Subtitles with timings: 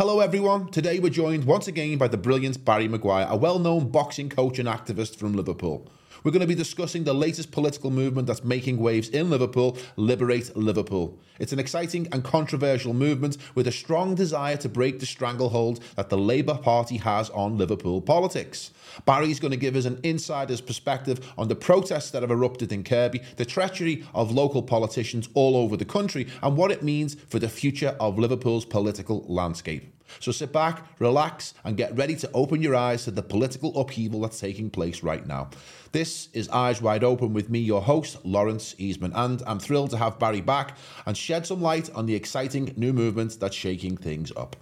[0.00, 0.70] Hello, everyone.
[0.70, 4.58] Today we're joined once again by the brilliant Barry Maguire, a well known boxing coach
[4.58, 5.86] and activist from Liverpool.
[6.24, 10.56] We're going to be discussing the latest political movement that's making waves in Liverpool, Liberate
[10.56, 11.18] Liverpool.
[11.38, 16.08] It's an exciting and controversial movement with a strong desire to break the stranglehold that
[16.08, 18.70] the Labour Party has on Liverpool politics.
[19.06, 22.84] Barry's going to give us an insider's perspective on the protests that have erupted in
[22.84, 27.38] Kirkby, the treachery of local politicians all over the country, and what it means for
[27.38, 29.94] the future of Liverpool's political landscape.
[30.18, 34.20] So sit back, relax, and get ready to open your eyes to the political upheaval
[34.20, 35.50] that's taking place right now.
[35.92, 39.96] This is Eyes Wide Open with me, your host, Laurence Easeman, and I'm thrilled to
[39.98, 40.76] have Barry back
[41.06, 44.56] and shed some light on the exciting new movement that's shaking things up.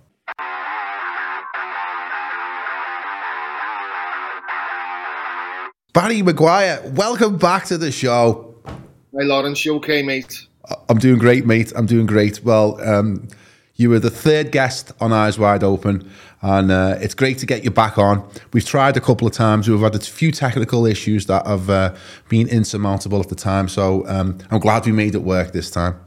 [5.98, 8.54] Barry Maguire, welcome back to the show.
[8.64, 9.64] Hi, Laurence.
[9.64, 10.46] You okay, mate?
[10.88, 11.72] I'm doing great, mate.
[11.74, 12.40] I'm doing great.
[12.44, 13.26] Well, um,
[13.74, 16.08] you were the third guest on Eyes Wide Open,
[16.40, 18.24] and uh, it's great to get you back on.
[18.52, 19.68] We've tried a couple of times.
[19.68, 21.96] We've had a few technical issues that have uh,
[22.28, 25.98] been insurmountable at the time, so um, I'm glad we made it work this time.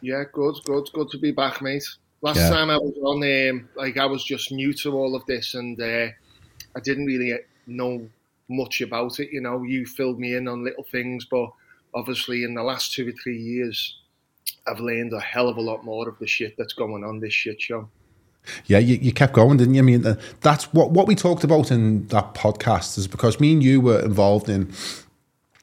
[0.00, 1.86] Yeah, good, good, good to be back, mate.
[2.22, 2.50] Last yeah.
[2.50, 5.80] time I was on, um, like I was just new to all of this, and
[5.80, 6.08] uh,
[6.74, 8.08] I didn't really know
[8.48, 9.30] much about it.
[9.32, 11.50] You know, you filled me in on little things, but
[11.94, 13.98] obviously in the last two or three years,
[14.66, 17.32] I've learned a hell of a lot more of the shit that's going on this
[17.32, 17.88] shit show.
[18.66, 19.82] Yeah, you, you kept going, didn't you?
[19.82, 23.52] I mean, uh, that's what what we talked about in that podcast is because me
[23.52, 24.72] and you were involved in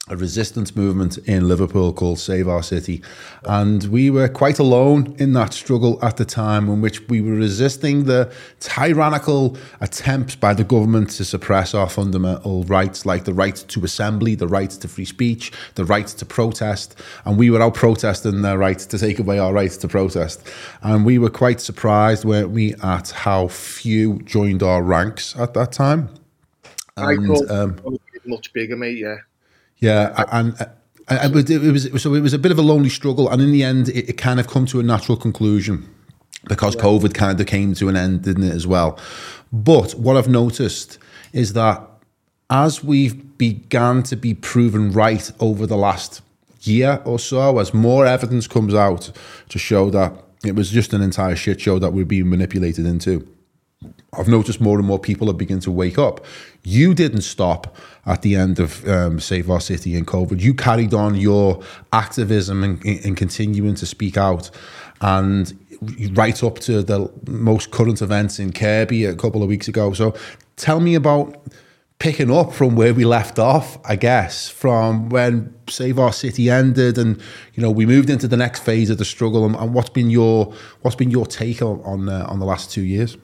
[0.08, 3.02] a resistance movement in Liverpool called Save Our City.
[3.44, 7.34] And we were quite alone in that struggle at the time, in which we were
[7.34, 13.56] resisting the tyrannical attempts by the government to suppress our fundamental rights, like the right
[13.56, 16.96] to assembly, the right to free speech, the right to protest.
[17.24, 20.46] And we were out protesting their right to take away our rights to protest.
[20.82, 25.72] And we were quite surprised, weren't we, at how few joined our ranks at that
[25.72, 26.10] time.
[26.96, 29.16] And, I thought um, much bigger, mate, yeah.
[29.78, 30.60] Yeah, and.
[30.60, 30.66] Uh,
[31.08, 33.52] it was, it was so it was a bit of a lonely struggle, and in
[33.52, 35.88] the end, it, it kind of come to a natural conclusion
[36.48, 36.82] because yeah.
[36.82, 38.98] COVID kind of came to an end, didn't it, as well?
[39.52, 40.98] But what I've noticed
[41.32, 41.80] is that
[42.50, 46.22] as we've began to be proven right over the last
[46.62, 49.10] year or so, as more evidence comes out
[49.48, 50.12] to show that
[50.44, 53.26] it was just an entire shit show that we're being manipulated into,
[54.12, 56.24] I've noticed more and more people are beginning to wake up.
[56.68, 60.40] You didn't stop at the end of um, Save Our City and COVID.
[60.40, 61.62] You carried on your
[61.92, 64.50] activism and, and continuing to speak out.
[65.00, 65.56] And
[66.14, 69.92] right up to the most current events in Kirkby a couple of weeks ago.
[69.92, 70.16] So
[70.56, 71.40] tell me about
[72.00, 76.98] picking up from where we left off, I guess, from when Save Our City ended,
[76.98, 77.22] and
[77.54, 79.46] you know we moved into the next phase of the struggle.
[79.46, 80.52] And, and what's been your
[80.82, 83.16] what's been your take on on, uh, on the last two years?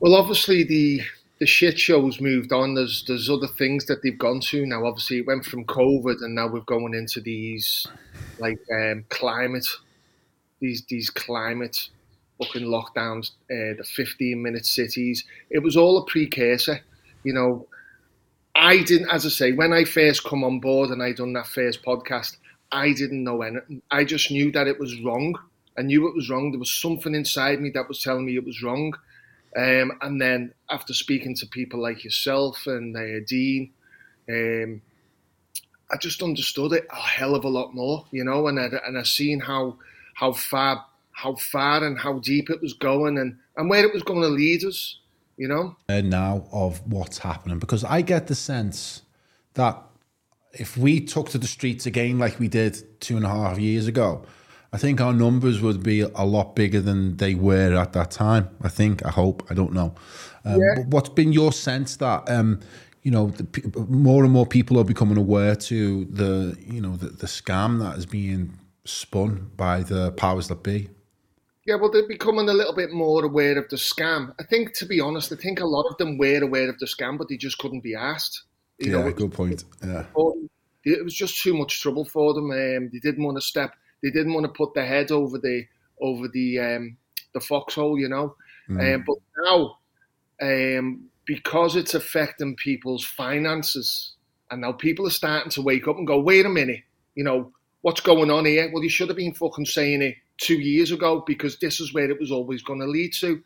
[0.00, 1.02] Well, obviously the
[1.40, 2.74] the shit show's moved on.
[2.74, 4.86] There's there's other things that they've gone to now.
[4.86, 7.86] Obviously, it went from COVID, and now we're going into these
[8.38, 9.66] like um, climate,
[10.60, 11.88] these these climate
[12.38, 15.24] fucking lockdowns, uh, the 15 minute cities.
[15.50, 16.80] It was all a precursor,
[17.24, 17.66] you know.
[18.54, 21.46] I didn't, as I say, when I first come on board and I done that
[21.46, 22.38] first podcast,
[22.72, 23.82] I didn't know anything.
[23.90, 25.38] I just knew that it was wrong.
[25.78, 26.50] I knew it was wrong.
[26.50, 28.94] There was something inside me that was telling me it was wrong.
[29.58, 33.72] Um, and then after speaking to people like yourself and uh, Dean,
[34.28, 34.80] um,
[35.90, 38.96] I just understood it a hell of a lot more, you know, and I, and
[38.96, 39.76] I seen how
[40.14, 44.04] how far how far and how deep it was going and, and where it was
[44.04, 45.00] going to lead us,
[45.36, 45.74] you know.
[45.88, 49.02] And now of what's happening because I get the sense
[49.54, 49.82] that
[50.52, 53.88] if we took to the streets again like we did two and a half years
[53.88, 54.24] ago,
[54.72, 58.50] I think our numbers would be a lot bigger than they were at that time.
[58.60, 59.94] I think, I hope, I don't know.
[60.44, 60.74] Um, yeah.
[60.76, 62.60] But what's been your sense that, um,
[63.02, 67.08] you know, the, more and more people are becoming aware to the, you know, the,
[67.08, 70.90] the scam that is being spun by the powers that be?
[71.64, 74.34] Yeah, well, they're becoming a little bit more aware of the scam.
[74.38, 76.86] I think, to be honest, I think a lot of them were aware of the
[76.86, 78.44] scam, but they just couldn't be asked.
[78.78, 79.64] You yeah, know, good point.
[79.82, 80.04] Yeah.
[80.84, 82.50] It was just too much trouble for them.
[82.50, 83.72] Um, they didn't want to step
[84.02, 85.66] they didn't want to put their head over the
[86.00, 86.96] over the um,
[87.34, 88.36] the foxhole, you know.
[88.68, 88.94] Mm.
[88.94, 89.78] Um, but now,
[90.40, 94.14] um, because it's affecting people's finances,
[94.50, 96.82] and now people are starting to wake up and go, "Wait a minute,
[97.14, 97.52] you know
[97.82, 101.22] what's going on here?" Well, you should have been fucking saying it two years ago
[101.26, 103.42] because this is where it was always going to lead to.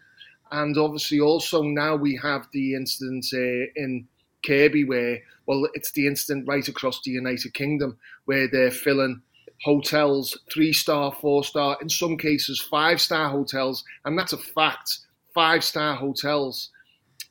[0.50, 4.06] And obviously, also now we have the incident uh, in
[4.44, 7.96] Kirkby where, well, it's the incident right across the United Kingdom
[8.26, 9.22] where they're filling
[9.62, 14.99] hotels, three star, four star, in some cases five star hotels, and that's a fact.
[15.35, 16.70] Five star hotels.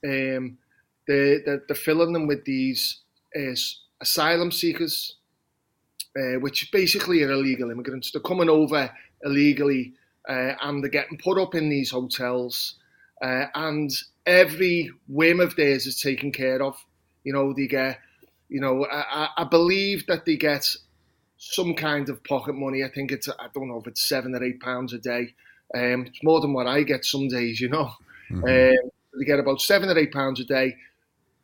[0.04, 0.58] Um,
[1.08, 3.02] they're, they're, they're, filling them with these
[3.36, 3.54] uh,
[4.02, 5.18] asylum seekers,
[6.18, 8.12] uh, which basically are illegal immigrants.
[8.12, 8.92] They're coming over
[9.24, 9.94] illegally
[10.28, 12.76] uh, and they're getting put up in these hotels.
[13.22, 13.92] Uh, and
[14.26, 16.76] every whim of theirs is taken care of.
[17.24, 18.00] You know, they get,
[18.50, 20.66] you know, I, I believe that they get
[21.44, 22.84] some kind of pocket money.
[22.84, 25.34] I think it's, I don't know if it's seven or eight pounds a day.
[25.74, 27.92] Um, it's more than what I get some days, you know.
[28.30, 28.44] Mm-hmm.
[28.44, 30.78] Um, they get about seven or eight pounds a day,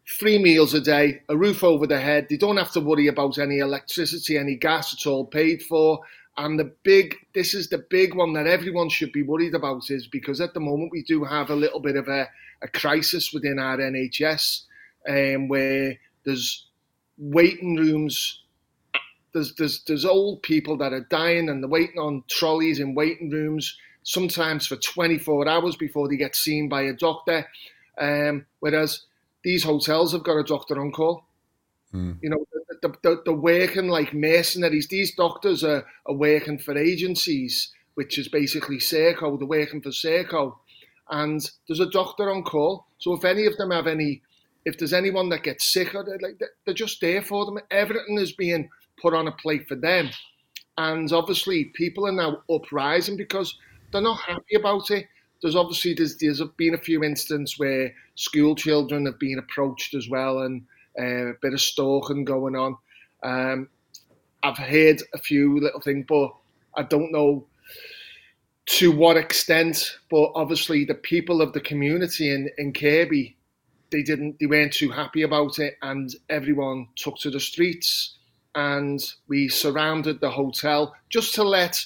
[0.07, 2.27] three meals a day, a roof over their head.
[2.29, 4.94] They don't have to worry about any electricity, any gas.
[4.94, 6.01] It's all paid for.
[6.38, 10.05] And the big, this is the big one that everyone should be worried about is
[10.05, 12.29] because at the moment we do have a little bit of a,
[12.61, 14.61] a crisis within our NHS
[15.09, 16.67] um, where there's
[17.17, 18.43] waiting rooms
[19.33, 23.29] there's, there's, there's old people that are dying and they're waiting on trolleys in waiting
[23.29, 27.45] rooms, sometimes for 24 hours before they get seen by a doctor.
[28.00, 29.03] Um, whereas
[29.44, 31.24] these hotels have got a doctor on call.
[31.94, 32.18] Mm.
[32.21, 32.45] You know,
[32.81, 34.88] they're, they're, they're, working like mercenaries.
[34.88, 39.38] These doctors are, are working for agencies, which is basically Serco.
[39.38, 40.57] They're working for Serco.
[41.09, 42.88] And there's a doctor on call.
[42.97, 44.21] So if any of them have any,
[44.65, 47.59] if there's anyone that gets sick, or they're, like, they're just there for them.
[47.71, 48.69] Everything is being
[49.01, 50.09] put on a plate for them.
[50.77, 53.57] And obviously, people are now uprising because
[53.91, 55.07] they're not happy about it.
[55.41, 60.09] There's obviously there's, there's been a few instances where school children have been approached as
[60.09, 60.63] well, and
[60.99, 62.77] uh, a bit of stalking going on.
[63.23, 63.69] Um,
[64.44, 66.31] I've heard a few little things, but
[66.75, 67.47] I don't know
[68.67, 69.97] to what extent.
[70.09, 73.35] But obviously, the people of the community in, in Kirkby,
[73.91, 78.16] they didn't, they weren't too happy about it, and everyone took to the streets
[78.57, 81.86] and we surrounded the hotel just to let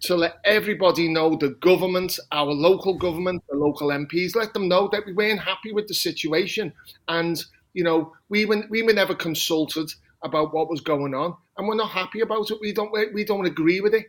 [0.00, 4.88] to let everybody know the government, our local government, the local MPs, let them know
[4.92, 6.72] that we weren't happy with the situation,
[7.06, 9.90] and you know we were we were never consulted
[10.22, 12.58] about what was going on, and we're not happy about it.
[12.60, 14.06] We don't we don't agree with it,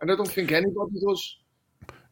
[0.00, 1.36] and I don't think anybody does.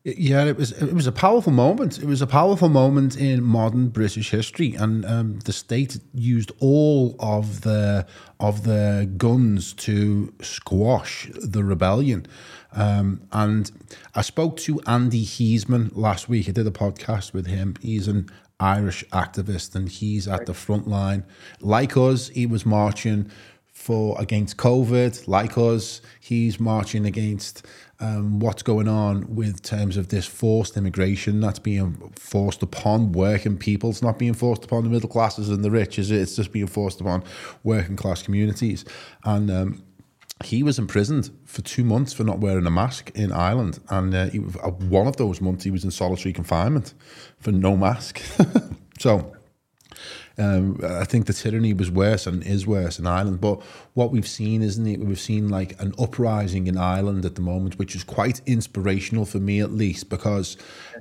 [0.04, 2.00] Yeah, it was it was a powerful moment.
[2.00, 7.14] It was a powerful moment in modern British history, and um, the state used all
[7.20, 8.04] of the
[8.40, 12.26] of the guns to squash the rebellion.
[12.72, 13.70] Um, and
[14.12, 16.48] I spoke to Andy Heisman last week.
[16.48, 17.76] I did a podcast with him.
[17.80, 18.28] He's an
[18.58, 21.22] Irish activist, and he's at the front line.
[21.60, 23.30] Like us, he was marching
[23.72, 25.28] for against COVID.
[25.28, 27.64] Like us, he's marching against
[28.02, 33.56] um, what's going on with terms of this forced immigration that's being forced upon working
[33.56, 33.90] people.
[33.90, 36.20] It's not being forced upon the middle classes and the rich, is it?
[36.20, 37.22] It's just being forced upon
[37.62, 38.84] working class communities.
[39.24, 39.84] And um,
[40.42, 43.78] he was imprisoned for two months for not wearing a mask in Ireland.
[43.88, 46.94] And uh, he, uh, one of those months, he was in solitary confinement
[47.38, 48.20] for no mask.
[48.98, 49.32] so
[50.38, 53.40] um, I think the tyranny was worse and is worse in Ireland.
[53.40, 53.62] But
[53.94, 55.00] what we've seen, isn't it?
[55.00, 59.38] We've seen like an uprising in Ireland at the moment, which is quite inspirational for
[59.38, 60.56] me, at least, because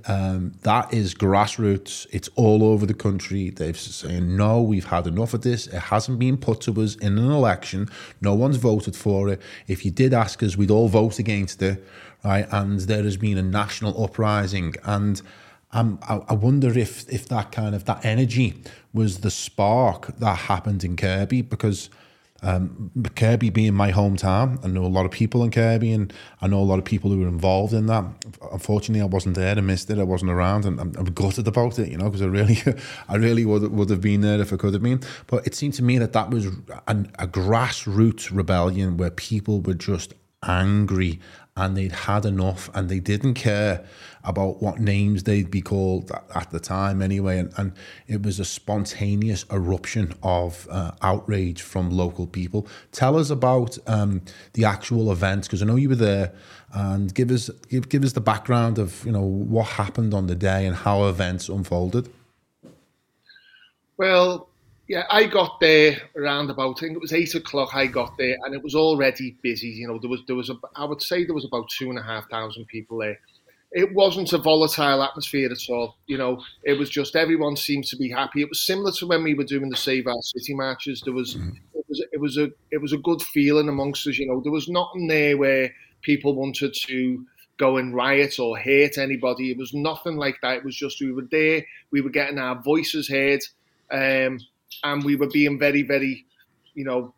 [0.06, 2.08] um, that is grassroots.
[2.12, 3.50] It's all over the country.
[3.50, 5.68] They've saying, no, we've had enough of this.
[5.68, 7.90] It hasn't been put to us in an election.
[8.22, 9.42] No one's voted for it.
[9.68, 11.84] If you did ask us, we'd all vote against it,
[12.24, 12.48] right?
[12.52, 14.76] And there has been a national uprising.
[14.84, 15.22] And
[15.74, 18.62] um, I, I wonder if if that kind of that energy
[18.94, 21.90] was the spark that happened in Kirkby because
[22.44, 26.48] um, Kirkby being my hometown, I know a lot of people in Kirkby, and I
[26.48, 28.04] know a lot of people who were involved in that.
[28.52, 29.56] Unfortunately, I wasn't there.
[29.56, 30.00] I missed it.
[30.00, 31.90] I wasn't around, and I'm, I'm gutted about it.
[31.90, 32.58] You know, because I really,
[33.10, 35.02] I really would would have been there if I could have been.
[35.28, 36.48] But it seemed to me that that was
[36.88, 41.20] an, a grassroots rebellion where people were just angry
[41.56, 43.86] and they'd had enough and they didn't care
[44.24, 47.74] about what names they'd be called at the time anyway and, and
[48.08, 54.22] it was a spontaneous eruption of uh, outrage from local people tell us about um,
[54.54, 56.32] the actual events because i know you were there
[56.74, 60.36] and give us give, give us the background of you know what happened on the
[60.36, 62.10] day and how events unfolded
[63.98, 64.48] well
[64.92, 67.74] yeah, I got there around about I think it was eight o'clock.
[67.74, 69.70] I got there, and it was already busy.
[69.70, 71.98] You know, there was there was a, I would say there was about two and
[71.98, 73.18] a half thousand people there.
[73.74, 75.98] It wasn't a volatile atmosphere at all.
[76.06, 78.42] You know, it was just everyone seemed to be happy.
[78.42, 81.02] It was similar to when we were doing the Save Our City marches.
[81.02, 81.56] There was mm-hmm.
[81.74, 84.18] it was it was a it was a good feeling amongst us.
[84.18, 87.26] You know, there was nothing there where people wanted to
[87.58, 89.52] go and riot or hate anybody.
[89.52, 90.58] It was nothing like that.
[90.58, 91.64] It was just we were there.
[91.92, 93.42] We were getting our voices heard.
[93.92, 94.40] Um,
[94.84, 96.26] and we were being very, very,
[96.74, 97.14] you know,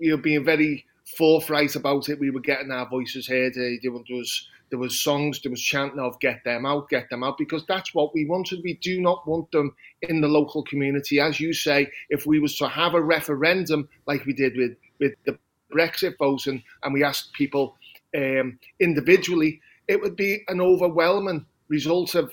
[0.00, 0.86] we were being very
[1.18, 2.18] forthright about it.
[2.18, 3.52] We were getting our voices heard.
[3.52, 7.22] Uh, there was there was songs, there was chanting of "Get them out, get them
[7.22, 8.60] out," because that's what we wanted.
[8.64, 11.88] We do not want them in the local community, as you say.
[12.10, 15.38] If we was to have a referendum like we did with with the
[15.72, 17.76] Brexit vote, and, and we asked people
[18.16, 22.32] um, individually, it would be an overwhelming result of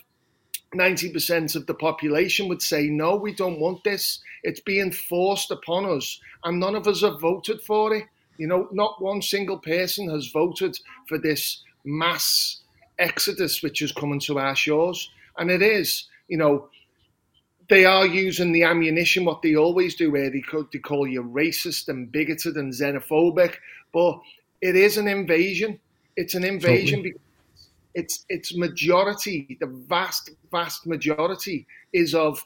[0.74, 4.20] 90% of the population would say, no, we don't want this.
[4.42, 6.20] It's being forced upon us.
[6.44, 8.06] And none of us have voted for it.
[8.38, 10.76] You know, not one single person has voted
[11.08, 12.62] for this mass
[13.00, 15.10] exodus which is coming to our shores.
[15.38, 16.70] And it is, you know,
[17.70, 21.88] they are using the ammunition, what they always do, where they, they call you racist
[21.88, 23.56] and bigoted and xenophobic.
[23.94, 24.20] But
[24.62, 25.80] it is an invasion.
[26.18, 27.12] It's an invasion totally.
[27.14, 27.22] because
[27.94, 32.46] it's it's majority, the vast, vast majority is of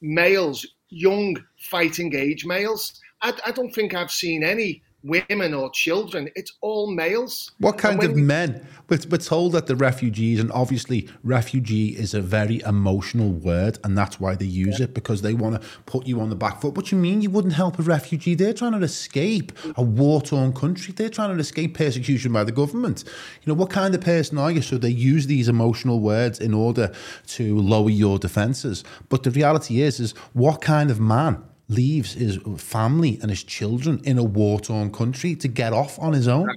[0.00, 3.00] males, young fighting age males.
[3.22, 6.28] I, I don't think I've seen any women or children.
[6.34, 7.52] It's all males.
[7.58, 8.66] What kind of men?
[8.88, 13.96] We're, we're told that the refugees, and obviously, refugee is a very emotional word, and
[13.96, 14.84] that's why they use yeah.
[14.84, 16.74] it because they want to put you on the back foot.
[16.74, 18.34] What you mean you wouldn't help a refugee?
[18.34, 22.52] They're trying to escape a war torn country, they're trying to escape persecution by the
[22.52, 23.04] government.
[23.42, 24.62] You know, what kind of person are you?
[24.62, 26.92] So they use these emotional words in order
[27.28, 28.84] to lower your defences.
[29.08, 31.42] But the reality is, is what kind of man?
[31.68, 36.12] Leaves his family and his children in a war torn country to get off on
[36.12, 36.48] his own.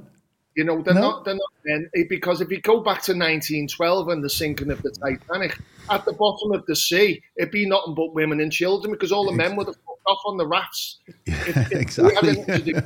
[0.56, 1.02] You know, they're no.
[1.02, 4.82] not, they're not, then, because if you go back to 1912 and the sinking of
[4.82, 5.56] the Titanic,
[5.92, 9.26] at the bottom of the sea, it'd be nothing but women and children because all
[9.26, 10.98] the men would have fucked off on the rafts.
[11.28, 12.44] If, if exactly.
[12.66, 12.82] yeah.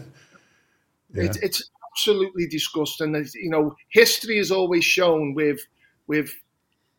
[1.14, 3.16] it's, it's absolutely disgusting.
[3.36, 5.62] You know, history has always shown with,
[6.08, 6.30] with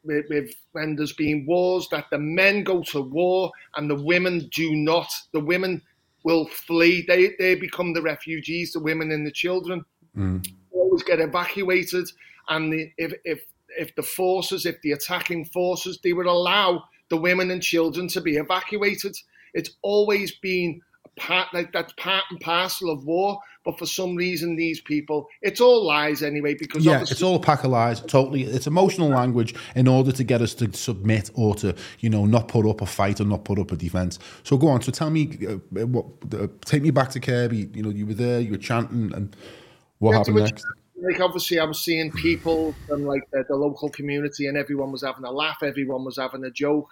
[0.05, 4.49] with, with, when there's been wars that the men go to war and the women
[4.53, 5.09] do not.
[5.33, 5.83] The women
[6.25, 7.05] will flee.
[7.07, 8.73] They they become the refugees.
[8.73, 9.85] The women and the children
[10.17, 10.47] mm.
[10.73, 12.09] always get evacuated.
[12.49, 13.43] And the, if if
[13.79, 18.21] if the forces, if the attacking forces, they would allow the women and children to
[18.21, 19.17] be evacuated.
[19.55, 23.39] It's always been a part like that's part and parcel of war.
[23.65, 26.55] But for some reason, these people, it's all lies anyway.
[26.55, 28.01] Because yeah, it's all a pack of lies.
[28.01, 32.27] Totally, it's emotional language in order to get us to submit or to you know
[32.27, 34.19] not put up a fight or not put up a defense.
[34.43, 34.83] So go on.
[34.83, 37.71] So tell me, uh, what uh, take me back to Kirkby.
[37.75, 39.37] You know, you were there, you were chanting, and
[39.99, 40.67] what yeah, happened next?
[41.01, 45.03] Like obviously, I was seeing people from like the, the local community, and everyone was
[45.03, 46.89] having a laugh, everyone was having a joke.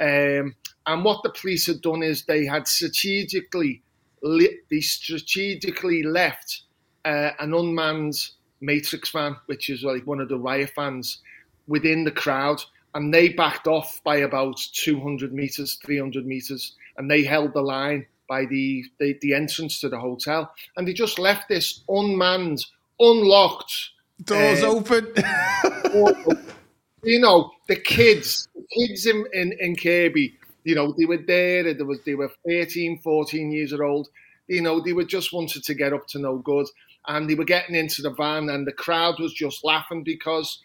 [0.00, 0.54] Um,
[0.86, 3.82] and what the police had done is they had strategically
[4.22, 6.62] they strategically left
[7.04, 8.14] uh, an unmanned
[8.60, 11.18] Matrix van, which is like one of the riot fans,
[11.66, 12.62] within the crowd,
[12.94, 18.06] and they backed off by about 200 meters, 300 meters, and they held the line
[18.28, 22.64] by the, the, the entrance to the hotel, and they just left this unmanned,
[23.00, 23.90] unlocked,
[24.24, 25.12] doors uh, open.
[27.02, 31.62] you know, the kids, the kids in, in, in Kirkby you know, they were there,
[31.74, 34.08] they, was, they were 13, 14 years old.
[34.48, 36.66] You know, they were just wanted to get up to no good.
[37.06, 40.60] And they were getting into the van and the crowd was just laughing because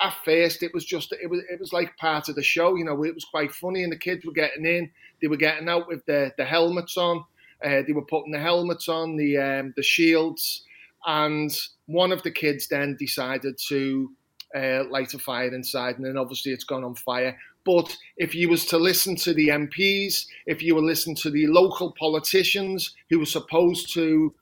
[0.00, 2.84] at first it was just it was it was like part of the show, you
[2.84, 4.90] know, it was quite funny and the kids were getting in,
[5.20, 7.24] they were getting out with the, the helmets on,
[7.64, 10.64] uh, they were putting the helmets on, the um, the shields,
[11.06, 11.50] and
[11.86, 14.10] one of the kids then decided to
[14.54, 17.36] uh, light a fire inside, and then obviously it's gone on fire.
[17.68, 21.46] But if you was to listen to the MPs, if you were listen to the
[21.48, 24.32] local politicians who were supposed to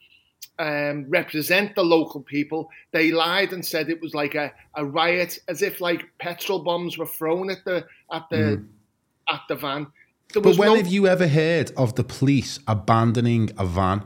[0.61, 5.41] um, represent the local people, they lied and said it was like a, a riot,
[5.49, 8.67] as if like petrol bombs were thrown at the at the mm.
[9.29, 9.89] at the van.
[10.33, 14.05] but when no- have you ever heard of the police abandoning a van?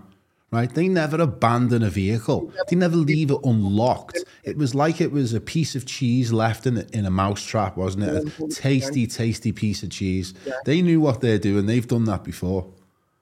[0.50, 0.74] right?
[0.74, 2.52] They never abandon a vehicle.
[2.68, 4.24] They never leave it unlocked.
[4.42, 7.76] It was like it was a piece of cheese left in a, in a mousetrap,
[7.76, 8.40] wasn't it?
[8.40, 10.34] A tasty, tasty piece of cheese.
[10.64, 11.66] They knew what they're doing.
[11.66, 12.72] They've done that before.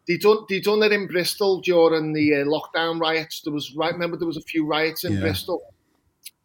[0.06, 3.42] They done they done it in Bristol during the uh, lockdown riots.
[3.42, 3.92] There was right.
[3.92, 5.20] Remember there was a few riots in yeah.
[5.20, 5.62] Bristol.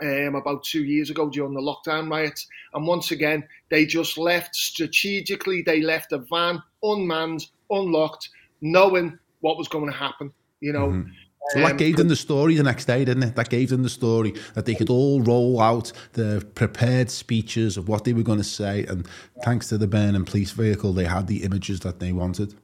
[0.02, 2.48] Um, about two years ago during the lockdown riots.
[2.74, 9.58] And once again, they just left strategically, they left a van unmanned, unlocked, knowing what
[9.58, 10.88] was going to happen you know.
[10.88, 11.12] Mm-hmm.
[11.50, 13.36] So that um, gave them the story the next day, didn't it?
[13.36, 17.90] That gave them the story that they could all roll out the prepared speeches of
[17.90, 18.86] what they were going to say.
[18.86, 19.08] And
[19.44, 22.56] thanks to the Burnham police vehicle, they had the images that they wanted.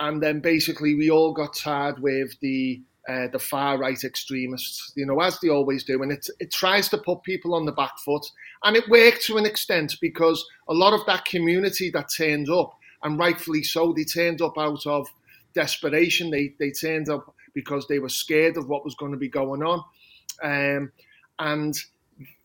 [0.00, 5.04] And then basically, we all got tired with the uh, the far right extremists, you
[5.04, 6.02] know, as they always do.
[6.02, 8.24] And it, it tries to put people on the back foot.
[8.62, 12.72] And it worked to an extent because a lot of that community that turned up,
[13.02, 15.08] and rightfully so, they turned up out of
[15.54, 16.30] desperation.
[16.30, 19.62] They they turned up because they were scared of what was going to be going
[19.62, 19.82] on.
[20.42, 20.92] Um,
[21.38, 21.74] and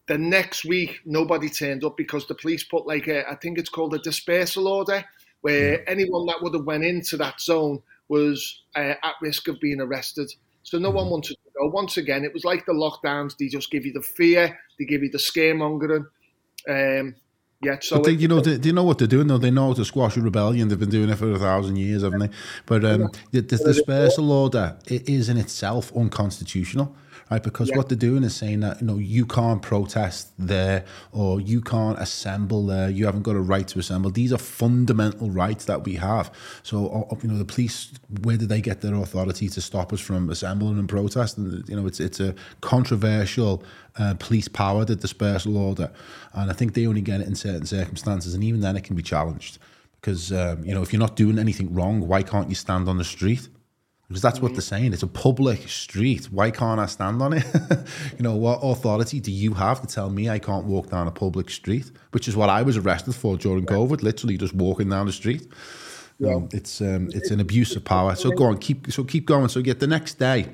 [0.08, 3.70] the next week, nobody turned up because the police put like a, I think it's
[3.70, 5.04] called a dispersal order,
[5.42, 9.80] where anyone that would have went into that zone was uh, at risk of being
[9.80, 10.32] arrested.
[10.64, 11.68] So no one wanted to go.
[11.68, 13.38] Once again, it was like the lockdowns.
[13.38, 14.60] They just give you the fear.
[14.78, 16.06] They give you the scaremongering.
[16.68, 17.16] Um,
[17.62, 19.38] yeah, so but they, you know, they, they know what they're doing though.
[19.38, 20.70] They know how to squash a rebellion.
[20.70, 22.30] They've been doing it for a thousand years, haven't they?
[22.66, 26.96] But um, the, the dispersal order it is in itself unconstitutional,
[27.32, 27.44] right?
[27.44, 27.78] Because Yeah.
[27.78, 32.00] what they're doing is saying that you know you can't protest there or you can't
[32.00, 32.90] assemble there.
[32.90, 34.10] You haven't got a right to assemble.
[34.12, 36.32] These are fundamental rights that we have.
[36.64, 37.92] So you know, the police,
[38.24, 41.64] where do they get their authority to stop us from assembling and protesting?
[41.68, 43.64] You know, it's it's a controversial
[43.98, 45.92] uh, police power, the dispersal order,
[46.34, 48.96] and I think they only get it in certain circumstances, and even then it can
[48.96, 49.58] be challenged
[50.00, 52.98] because um, you know if you're not doing anything wrong, why can't you stand on
[52.98, 53.50] the street?
[54.10, 54.92] Because that's what they're saying.
[54.92, 56.26] It's a public street.
[56.32, 57.46] Why can't I stand on it?
[58.18, 61.12] you know, what authority do you have to tell me I can't walk down a
[61.12, 61.92] public street?
[62.10, 65.48] Which is what I was arrested for during COVID, literally just walking down the street.
[66.26, 68.16] Um, it's um, it's an abuse of power.
[68.16, 69.48] So go on, keep so keep going.
[69.48, 70.48] So get the next day,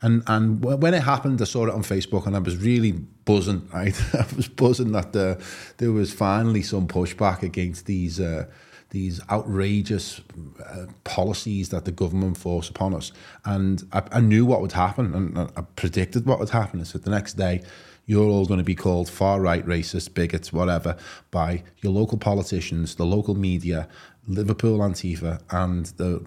[0.00, 3.68] and and when it happened, I saw it on Facebook, and I was really buzzing.
[3.72, 5.42] Right, I was buzzing that uh,
[5.78, 8.20] there was finally some pushback against these.
[8.20, 8.46] Uh,
[8.90, 10.20] these outrageous
[10.64, 13.12] uh, policies that the government force upon us,
[13.44, 16.80] and I, I knew what would happen, and I- predicted what would happen.
[16.80, 17.62] I said the next day,
[18.06, 20.96] you're all going to be called far right, racist, bigots, whatever,
[21.30, 23.86] by your local politicians, the local media,
[24.26, 26.24] Liverpool Antifa, and the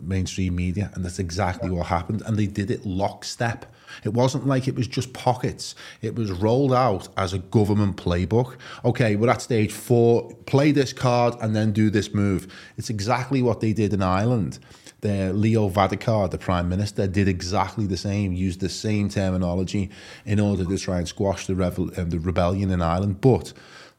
[0.00, 0.92] mainstream media.
[0.94, 2.22] And that's exactly what happened.
[2.24, 3.66] And they did it lockstep.
[4.02, 8.56] It wasn't like it was just pockets, it was rolled out as a government playbook.
[8.84, 12.52] Okay, we're at stage four, play this card and then do this move.
[12.76, 14.58] It's exactly what they did in Ireland
[15.04, 19.90] the Leo Varadkar, the prime minister, did exactly the same, used the same terminology
[20.24, 23.20] in order to try and squash the, revel- um, the rebellion in Ireland.
[23.20, 23.52] But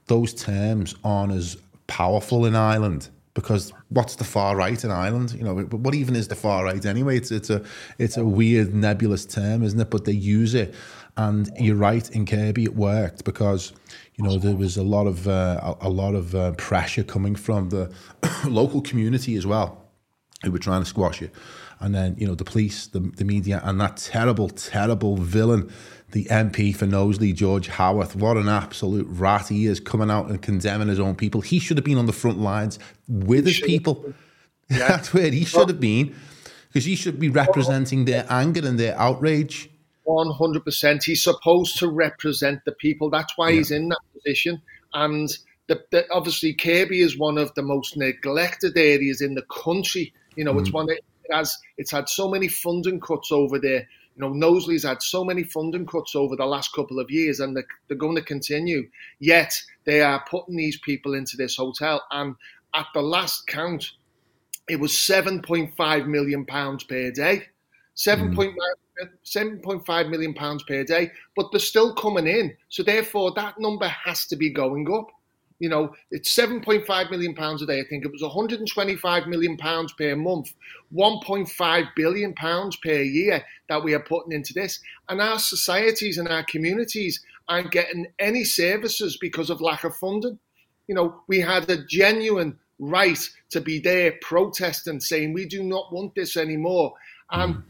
[0.08, 5.34] those terms aren't as powerful in Ireland because what's the far right in Ireland?
[5.34, 7.18] You know, what even is the far right anyway?
[7.18, 7.64] It's it's a
[8.00, 9.92] it's a weird nebulous term, isn't it?
[9.92, 10.74] But they use it,
[11.18, 12.10] and you're right.
[12.12, 13.74] In Kirkby, it worked because
[14.16, 17.70] you know there was a lot of uh, a lot of uh, pressure coming from
[17.70, 17.94] the
[18.48, 19.86] local community as well
[20.44, 21.32] who were trying to squash it.
[21.80, 25.70] And then, you know, the police, the, the media, and that terrible, terrible villain,
[26.16, 28.16] the MP for Knowsley, George Howarth.
[28.16, 31.42] What an absolute rat he is coming out and condemning his own people.
[31.42, 34.14] He should have been on the front lines with his people.
[34.70, 36.16] That's where he should have been
[36.70, 39.70] because he should be representing their anger and their outrage.
[40.06, 41.04] One hundred percent.
[41.04, 43.10] He's supposed to represent the people.
[43.10, 44.62] That's why he's in that position.
[44.94, 45.30] And
[45.68, 50.14] the, the, obviously, Kirkby is one of the most neglected areas in the country.
[50.38, 50.76] You know, it's mm.
[50.76, 51.58] one that it has.
[51.78, 53.86] It's had so many funding cuts over there.
[54.16, 57.56] You know, Knowsley's had so many funding cuts over the last couple of years, and
[57.56, 58.90] they're, they're going to continue.
[59.20, 59.54] Yet
[59.86, 62.36] they are putting these people into this hotel, and
[62.74, 63.92] at the last count,
[64.68, 67.44] it was seven point five million pounds per day.
[67.94, 68.36] Seven hmm.
[68.36, 68.56] point
[69.24, 72.56] seven point five million pounds per day, but they're still coming in.
[72.70, 75.10] So therefore, that number has to be going up.
[75.60, 77.80] You know, it's seven point five million pounds a day.
[77.80, 80.54] I think it was one hundred and twenty-five million pounds per month,
[80.90, 85.40] one point five billion pounds per year that we are putting into this, and our
[85.40, 90.38] societies and our communities aren't getting any services because of lack of funding.
[90.88, 93.18] You know, we had a genuine right
[93.52, 96.94] to be there protesting, saying we do not want this anymore,
[97.32, 97.62] and hmm.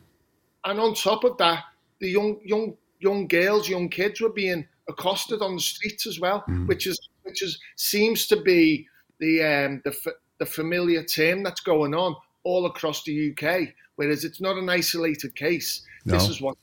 [0.63, 1.63] and on top of that,
[1.99, 6.39] the young young young girls, young kids were being accosted on the streets as well,
[6.47, 6.65] hmm.
[6.65, 8.87] which is which is seems to be
[9.19, 9.95] the um, the
[10.39, 13.69] the familiar term that's going on all across the UK.
[13.95, 15.81] Whereas it's not an isolated case.
[16.05, 16.29] This No.
[16.29, 16.57] is what.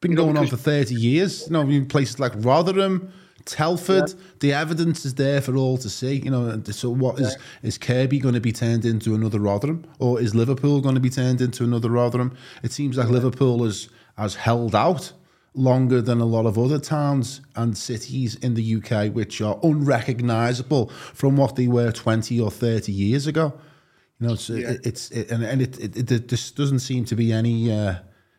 [0.00, 1.46] been going on for 30 years.
[1.46, 3.12] You know, in places like Rotherham,
[3.44, 6.14] Telford, the evidence is there for all to see.
[6.16, 10.20] You know, so what is is Kirkby going to be turned into another Rotherham, or
[10.20, 12.36] is Liverpool going to be turned into another Rotherham?
[12.62, 15.12] It seems like Liverpool has has held out
[15.54, 20.88] longer than a lot of other towns and cities in the UK, which are unrecognisable
[20.88, 23.52] from what they were 20 or 30 years ago.
[24.18, 24.70] You know, it's Yeah.
[24.70, 27.96] it, it's it, and, and it, it, it just doesn't seem to be any uh,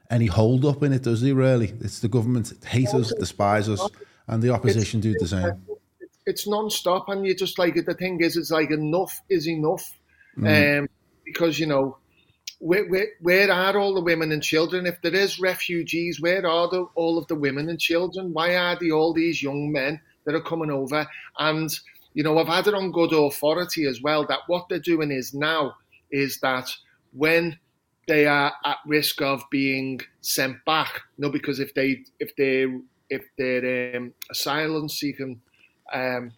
[0.09, 1.35] any hold up in it, does there?
[1.35, 3.87] Really, it's the government hate us, despise us,
[4.27, 5.65] and the opposition do the same.
[6.25, 9.91] it's non-stop and you just like the thing is it's like enough is enough
[10.45, 10.87] um,
[11.25, 11.97] because you know
[12.63, 16.69] where, where, where are all the women and children if there is refugees where are
[16.69, 20.35] the, all of the women and children why are the all these young men that
[20.35, 21.05] are coming over
[21.39, 21.79] and
[22.13, 25.33] you know i've had it on good authority as well that what they're doing is
[25.33, 25.73] now
[26.11, 26.69] is that
[27.11, 27.57] when
[28.07, 31.01] they are at risk of being sent back.
[31.17, 32.67] you No, because if they if they
[33.09, 35.41] if their um, asylum seeking
[35.91, 36.31] um,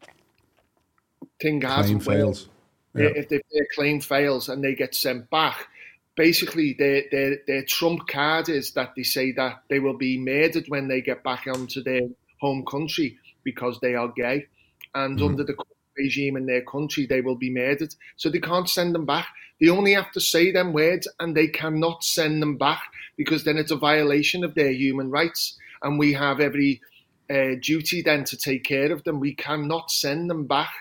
[1.42, 2.50] thing claim fails,
[2.94, 3.06] yeah.
[3.06, 5.68] if, if their claim fails and they get sent back,
[6.16, 10.66] basically their, their their trump card is that they say that they will be murdered
[10.68, 12.08] when they get back onto their
[12.40, 14.48] home country because they are gay,
[14.94, 15.28] and mm-hmm.
[15.28, 15.56] under the
[15.98, 17.96] regime in their country, they will be murdered.
[18.18, 19.28] So they can't send them back.
[19.60, 22.82] They only have to say them words, and they cannot send them back
[23.18, 26.82] because then it's a violation of their human rights, and we have every
[27.30, 29.20] uh, duty then to take care of them.
[29.20, 30.72] We cannot send them back.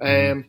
[0.00, 0.48] Mm-hmm.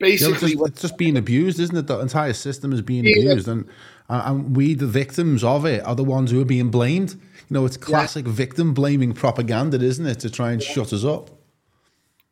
[0.00, 1.88] Basically, yeah, it's, just, it's, just, being abused, isn't it?
[1.88, 3.16] The entire system is being yeah.
[3.16, 3.68] abused, and
[4.08, 7.14] and we, the victims of it, are the ones who are being blamed.
[7.14, 8.32] You know, it's classic yeah.
[8.32, 11.30] victim blaming propaganda, isn't it, to try and shut us up?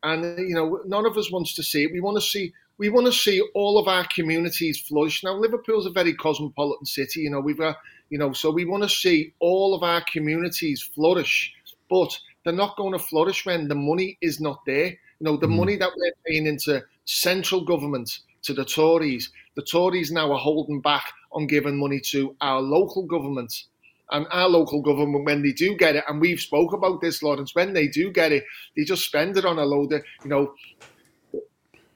[0.03, 1.91] and you know none of us wants to see it.
[1.91, 5.23] We want to see we want to see all of our communities flourish.
[5.23, 7.21] Now Liverpool's a very cosmopolitan city.
[7.21, 7.77] You know we've got
[8.09, 11.53] you know so we want to see all of our communities flourish,
[11.89, 14.87] but they're not going to flourish when the money is not there.
[14.87, 15.57] You know the mm.
[15.57, 19.31] money that we're paying into central government to the Tories.
[19.55, 23.63] The Tories now are holding back on giving money to our local government
[24.11, 27.53] and our local government when they do get it, and we've spoke about this, Laurence,
[27.53, 30.53] when they do get it, they just spend it on a load of, you know,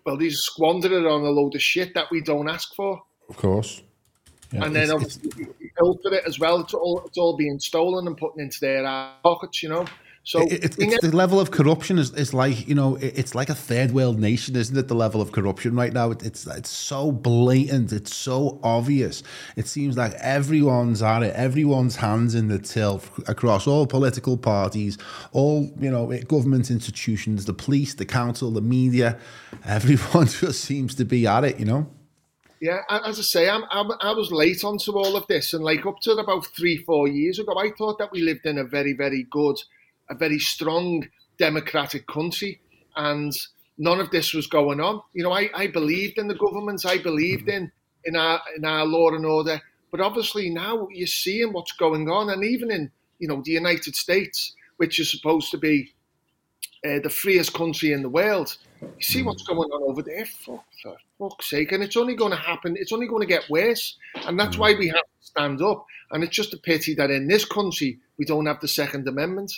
[0.04, 3.02] well, they just squander it on a load of shit that we don't ask for.
[3.30, 3.82] Of course.
[4.52, 5.48] Yeah, and then obviously
[5.78, 6.60] filter it as well.
[6.60, 8.84] It's all it's all being stolen and put into their
[9.24, 9.86] pockets, you know.
[10.24, 13.50] So it, it, it's the level of corruption is, is like you know it's like
[13.50, 14.88] a third world nation, isn't it?
[14.88, 19.24] The level of corruption right now it's it's so blatant, it's so obvious.
[19.56, 25.00] It seems like everyone's at it, everyone's hands in the till across all political parties,
[25.32, 29.18] all you know government institutions, the police, the council, the media.
[29.66, 31.88] Everyone just seems to be at it, you know.
[32.62, 35.84] Yeah, as I say, I'm, I'm, i was late onto all of this, and like
[35.86, 38.94] up to about three, four years ago, I thought that we lived in a very,
[38.94, 39.58] very good
[40.12, 42.62] a very strong democratic country,
[42.96, 43.34] and
[43.78, 45.02] none of this was going on.
[45.14, 47.72] You know, I, I believed in the government, I believed in
[48.04, 52.30] in our in our law and order, but obviously now you're seeing what's going on,
[52.30, 55.94] and even in you know the United States, which is supposed to be
[56.86, 60.26] uh, the freest country in the world, you see what's going on over there.
[60.26, 62.76] Fuck, for fuck's sake, and it's only going to happen.
[62.78, 65.86] It's only going to get worse, and that's why we have to stand up.
[66.12, 69.54] And it's just a pity that in this country we don't have the Second Amendment.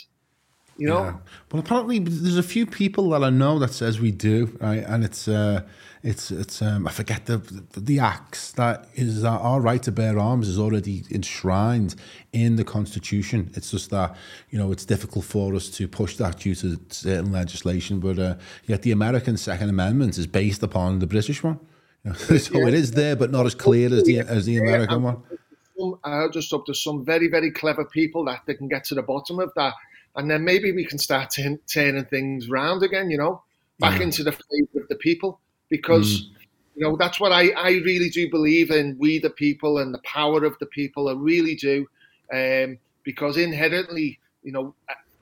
[0.77, 1.03] You know.
[1.03, 1.17] Yeah.
[1.51, 4.83] Well, apparently there's a few people that I know that says we do, right?
[4.83, 5.61] And it's uh,
[6.03, 10.17] it's it's um, I forget the the, the acts that is our right to bear
[10.17, 11.95] arms is already enshrined
[12.33, 13.51] in the constitution.
[13.53, 14.15] It's just that
[14.49, 18.35] you know it's difficult for us to push that due to certain legislation, but uh,
[18.65, 21.59] yet the American Second Amendment is based upon the British one.
[22.15, 22.67] so yeah.
[22.67, 25.23] it is there, but not as clear as the as the American one.
[26.03, 29.03] I just hope there's some very very clever people that they can get to the
[29.03, 29.73] bottom of that
[30.15, 33.09] and then maybe we can start t- turning things round again.
[33.09, 33.43] You know,
[33.79, 34.05] back yeah.
[34.05, 36.23] into the favour of the people because.
[36.23, 36.29] Mm.
[36.75, 38.97] You know that's what I, I really do believe in.
[38.97, 41.07] We the people and the power of the people.
[41.07, 41.85] I really do,
[42.33, 44.73] um, because inherently, you know,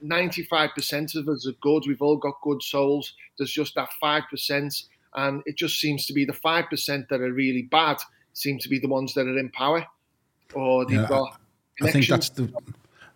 [0.02, 1.84] ninety five percent of us are good.
[1.88, 3.14] We've all got good souls.
[3.38, 4.74] There's just that five percent,
[5.16, 7.98] and it just seems to be the five percent that are really bad
[8.34, 9.86] seem to be the ones that are in power,
[10.54, 11.40] or they've yeah, got.
[11.82, 12.52] I think that's the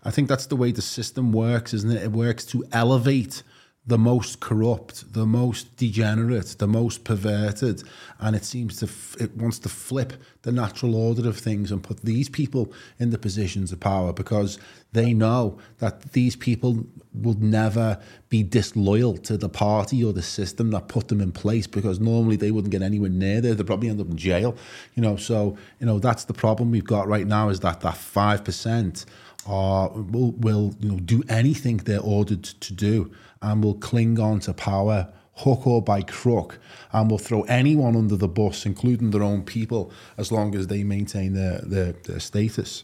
[0.06, 2.04] I think that's the way the system works, isn't it?
[2.04, 3.42] It works to elevate
[3.88, 7.84] the most corrupt, the most degenerate, the most perverted,
[8.20, 11.84] and it seems to f- it wants to flip the natural order of things and
[11.84, 14.58] put these people in the positions of power because
[14.94, 20.72] they know that these people would never be disloyal to the party or the system
[20.72, 23.54] that put them in place because normally they wouldn't get anywhere near there.
[23.54, 24.58] They'd probably end up in jail,
[24.96, 25.16] you know.
[25.16, 29.06] So you know that's the problem we've got right now is that that five percent
[29.46, 33.12] are will, will you know do anything they're ordered to do
[33.46, 36.60] and will cling on to power hook or by crook
[36.94, 40.84] and will throw anyone under the bus including their own people as long as they
[40.84, 42.84] maintain their their, their status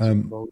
[0.00, 0.48] um,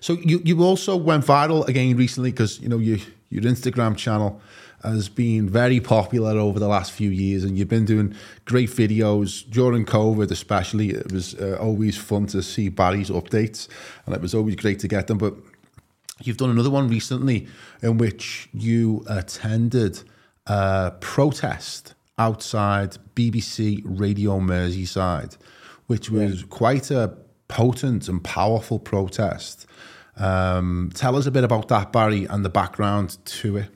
[0.00, 4.40] so you you also went viral again recently because you know you your instagram channel
[4.82, 9.48] has been very popular over the last few years, and you've been doing great videos
[9.48, 10.90] during COVID, especially.
[10.90, 13.68] It was uh, always fun to see Barry's updates,
[14.06, 15.18] and it was always great to get them.
[15.18, 15.34] But
[16.20, 17.46] you've done another one recently
[17.82, 20.02] in which you attended
[20.46, 25.36] a protest outside BBC Radio Merseyside,
[25.86, 26.46] which was yeah.
[26.50, 27.16] quite a
[27.48, 29.66] potent and powerful protest.
[30.16, 33.68] Um, tell us a bit about that, Barry, and the background to it.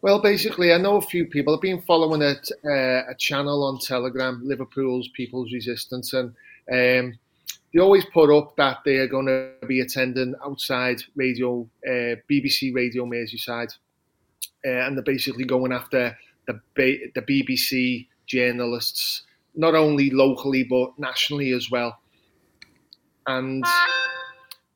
[0.00, 1.54] Well, basically, I know a few people.
[1.54, 6.34] I've been following a, uh, a channel on Telegram, Liverpool's People's Resistance, and
[6.70, 7.18] Um,
[7.72, 12.74] they always put up that they are going to be attending outside radio, uh, BBC
[12.74, 13.74] Radio Merseyside,
[14.66, 19.22] uh, and they're basically going after the the BBC journalists,
[19.54, 21.98] not only locally but nationally as well.
[23.26, 23.64] And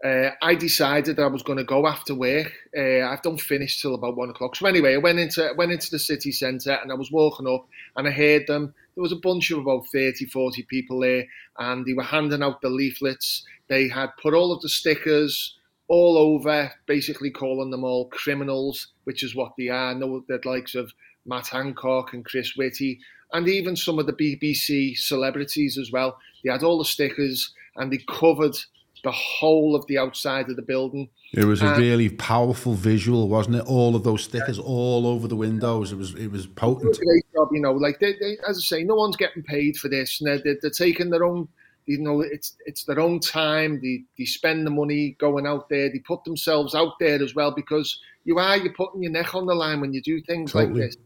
[0.04, 2.52] uh, I decided that I was going to go after work.
[2.76, 4.54] Uh, I don't finish till about one o'clock.
[4.56, 7.66] So anyway, I went into went into the city centre and I was walking up
[7.96, 8.74] and I heard them.
[8.96, 11.26] There was a bunch of about 30, 40 people there,
[11.59, 13.44] and they were handing out the leaflets.
[13.68, 15.54] They had put all of the stickers
[15.88, 19.94] all over, basically calling them all criminals, which is what they are.
[19.94, 20.92] No, the likes of
[21.26, 22.98] Matt Hancock and Chris Whitty,
[23.32, 26.18] and even some of the BBC celebrities as well.
[26.42, 28.56] They had all the stickers and they covered
[29.04, 31.09] the whole of the outside of the building.
[31.32, 33.66] It was a really powerful visual, wasn't it?
[33.66, 35.92] All of those stickers all over the windows.
[35.92, 36.98] It was it was potent.
[36.98, 37.72] great job, you know.
[37.72, 40.70] Like they, they, as I say, no one's getting paid for this, and they're, they're
[40.70, 41.49] taking their own.
[41.87, 43.81] You know, it's it's their own time.
[43.81, 45.88] They they spend the money going out there.
[45.88, 49.46] They put themselves out there as well because you are you're putting your neck on
[49.46, 50.81] the line when you do things totally.
[50.81, 50.96] like this.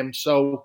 [0.00, 0.64] Um, so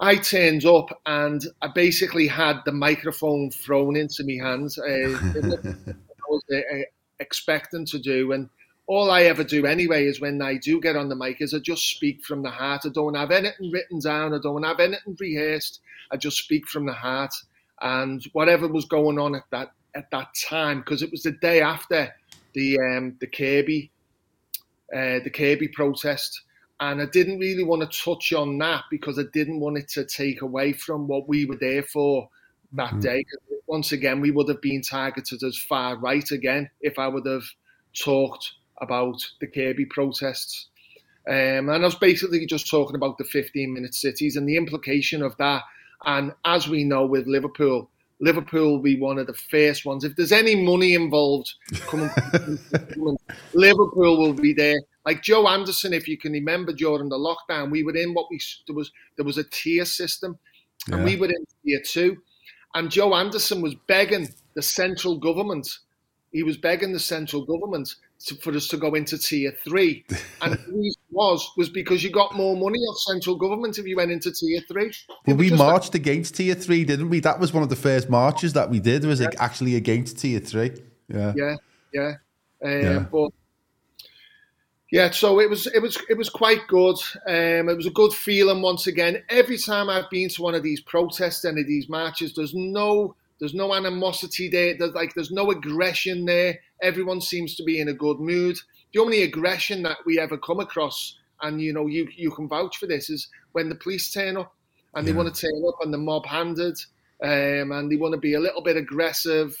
[0.00, 4.78] I turned up and I basically had the microphone thrown into my hands.
[4.78, 4.82] Uh,
[5.92, 6.82] I was uh,
[7.20, 8.48] expecting to do, and
[8.88, 11.58] all I ever do anyway is when I do get on the mic is I
[11.58, 12.82] just speak from the heart.
[12.84, 14.34] I don't have anything written down.
[14.34, 15.80] I don't have anything rehearsed.
[16.10, 17.34] I just speak from the heart,
[17.80, 21.60] and whatever was going on at that at that time, because it was the day
[21.60, 22.12] after
[22.54, 23.90] the um, the Kirkby
[24.92, 26.42] uh, the Kirkby protest
[26.80, 30.04] and I didn't really want to touch on that because I didn't want it to
[30.04, 32.28] take away from what we were there for
[32.72, 33.00] that mm-hmm.
[33.00, 33.24] day.
[33.66, 37.44] Once again, we would have been targeted as far right again if I would have
[37.94, 40.68] talked about the Kirkby protests.
[41.28, 45.22] Um, and I was basically just talking about the 15 minute cities and the implication
[45.22, 45.62] of that.
[46.04, 50.04] And as we know with Liverpool, Liverpool will be one of the first ones.
[50.04, 52.10] If there's any money involved, coming,
[53.54, 57.82] Liverpool will be there like Joe Anderson, if you can remember during the lockdown, we
[57.82, 60.38] were in what we there was there was a tier system,
[60.88, 61.04] and yeah.
[61.04, 62.18] we were in tier two,
[62.74, 65.66] and Joe Anderson was begging the central government.
[66.32, 67.94] He was begging the central government
[68.26, 70.04] to, for us to go into tier three,
[70.42, 73.96] and the reason was was because you got more money off central government if you
[73.96, 74.92] went into tier three.
[75.26, 77.20] Well, we marched like, against tier three, didn't we?
[77.20, 79.04] That was one of the first marches that we did.
[79.04, 79.28] Was yeah.
[79.38, 80.72] actually against tier three.
[81.08, 81.56] Yeah, yeah,
[81.92, 82.12] yeah.
[82.62, 82.98] Um, yeah.
[83.10, 83.30] But
[84.90, 86.96] yeah, so it was it was it was quite good.
[87.26, 89.22] Um, it was a good feeling once again.
[89.28, 93.14] Every time I've been to one of these protests, any of these marches, there's no
[93.40, 94.76] there's no animosity there.
[94.76, 96.58] There's like there's no aggression there.
[96.82, 98.58] Everyone seems to be in a good mood.
[98.92, 102.76] The only aggression that we ever come across, and you know you you can vouch
[102.78, 104.54] for this, is when the police turn up
[104.94, 105.12] and yeah.
[105.12, 106.76] they want to turn up and the mob handed,
[107.22, 109.54] um, and they want to be a little bit aggressive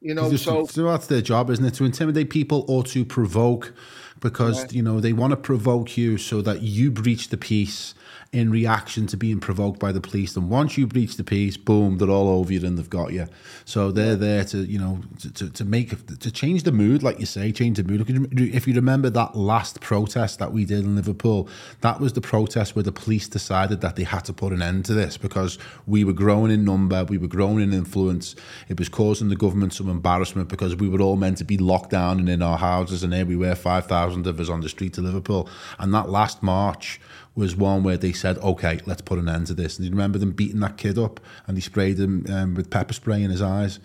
[0.00, 1.74] you know, so, so that's their job, isn't it?
[1.74, 3.72] To intimidate people or to provoke,
[4.20, 4.76] because yeah.
[4.76, 7.94] you know they want to provoke you so that you breach the peace
[8.30, 10.36] in reaction to being provoked by the police.
[10.36, 13.26] And once you breach the peace, boom, they're all over you and they've got you.
[13.64, 17.20] So they're there to, you know, to, to, to make, to change the mood, like
[17.20, 18.04] you say, change the mood.
[18.38, 21.48] If you remember that last protest that we did in Liverpool,
[21.80, 24.84] that was the protest where the police decided that they had to put an end
[24.86, 28.36] to this because we were growing in number, we were growing in influence.
[28.68, 31.90] It was causing the government some embarrassment because we were all meant to be locked
[31.90, 34.98] down and in our houses, and here we were, 5,000 of us on the street
[34.98, 35.48] of Liverpool.
[35.78, 37.00] And that last march,
[37.38, 39.78] was one where they said, okay, let's put an end to this.
[39.78, 42.92] And you remember them beating that kid up and he sprayed him um, with pepper
[42.92, 43.78] spray in his eyes.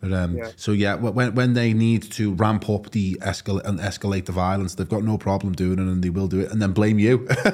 [0.00, 0.50] But, um, yeah.
[0.56, 4.74] So yeah, when when they need to ramp up the escalate and escalate the violence,
[4.74, 7.28] they've got no problem doing it, and they will do it, and then blame you,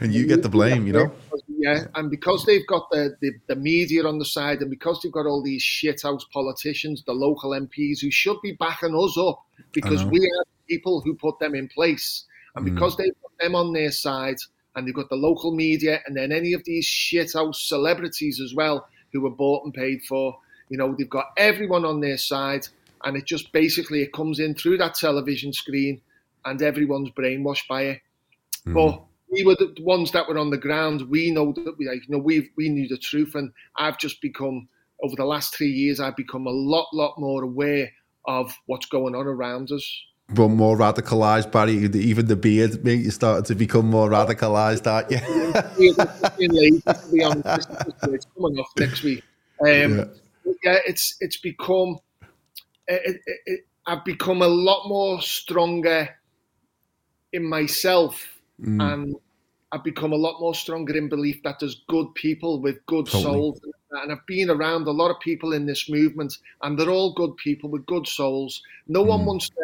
[0.00, 1.12] and you get the blame, you know.
[1.48, 5.10] Yeah, and because they've got the, the, the media on the side, and because they've
[5.10, 9.42] got all these shithouse politicians, the local MPs who should be backing us up,
[9.72, 12.72] because we are people who put them in place, and mm.
[12.72, 14.36] because they put them on their side,
[14.74, 18.88] and they've got the local media, and then any of these shithouse celebrities as well
[19.12, 20.36] who are bought and paid for.
[20.68, 22.66] You know, they've got everyone on their side,
[23.04, 26.00] and it just basically it comes in through that television screen,
[26.44, 28.00] and everyone's brainwashed by it.
[28.66, 28.74] Mm.
[28.74, 31.08] But we were the ones that were on the ground.
[31.08, 34.20] We know that we, like, you know, we we knew the truth, and I've just
[34.20, 34.68] become
[35.02, 37.90] over the last three years, I've become a lot, lot more aware
[38.26, 41.74] of what's going on around us but more radicalized, Barry.
[41.74, 45.18] Even the beard, mate, you started to become more radicalized, aren't you?
[48.14, 49.22] it's coming off next week.
[49.60, 50.04] Um, yeah.
[50.64, 50.78] yeah.
[50.86, 51.98] it's it's become.
[52.86, 56.08] It, it, it, I've become a lot more stronger
[57.32, 58.80] in myself, mm.
[58.92, 59.14] and
[59.72, 63.22] I've become a lot more stronger in belief that there's good people with good totally.
[63.22, 63.60] souls
[64.02, 67.36] and I've been around a lot of people in this movement, and they're all good
[67.36, 68.62] people with good souls.
[68.88, 69.08] No mm.
[69.08, 69.54] one wants to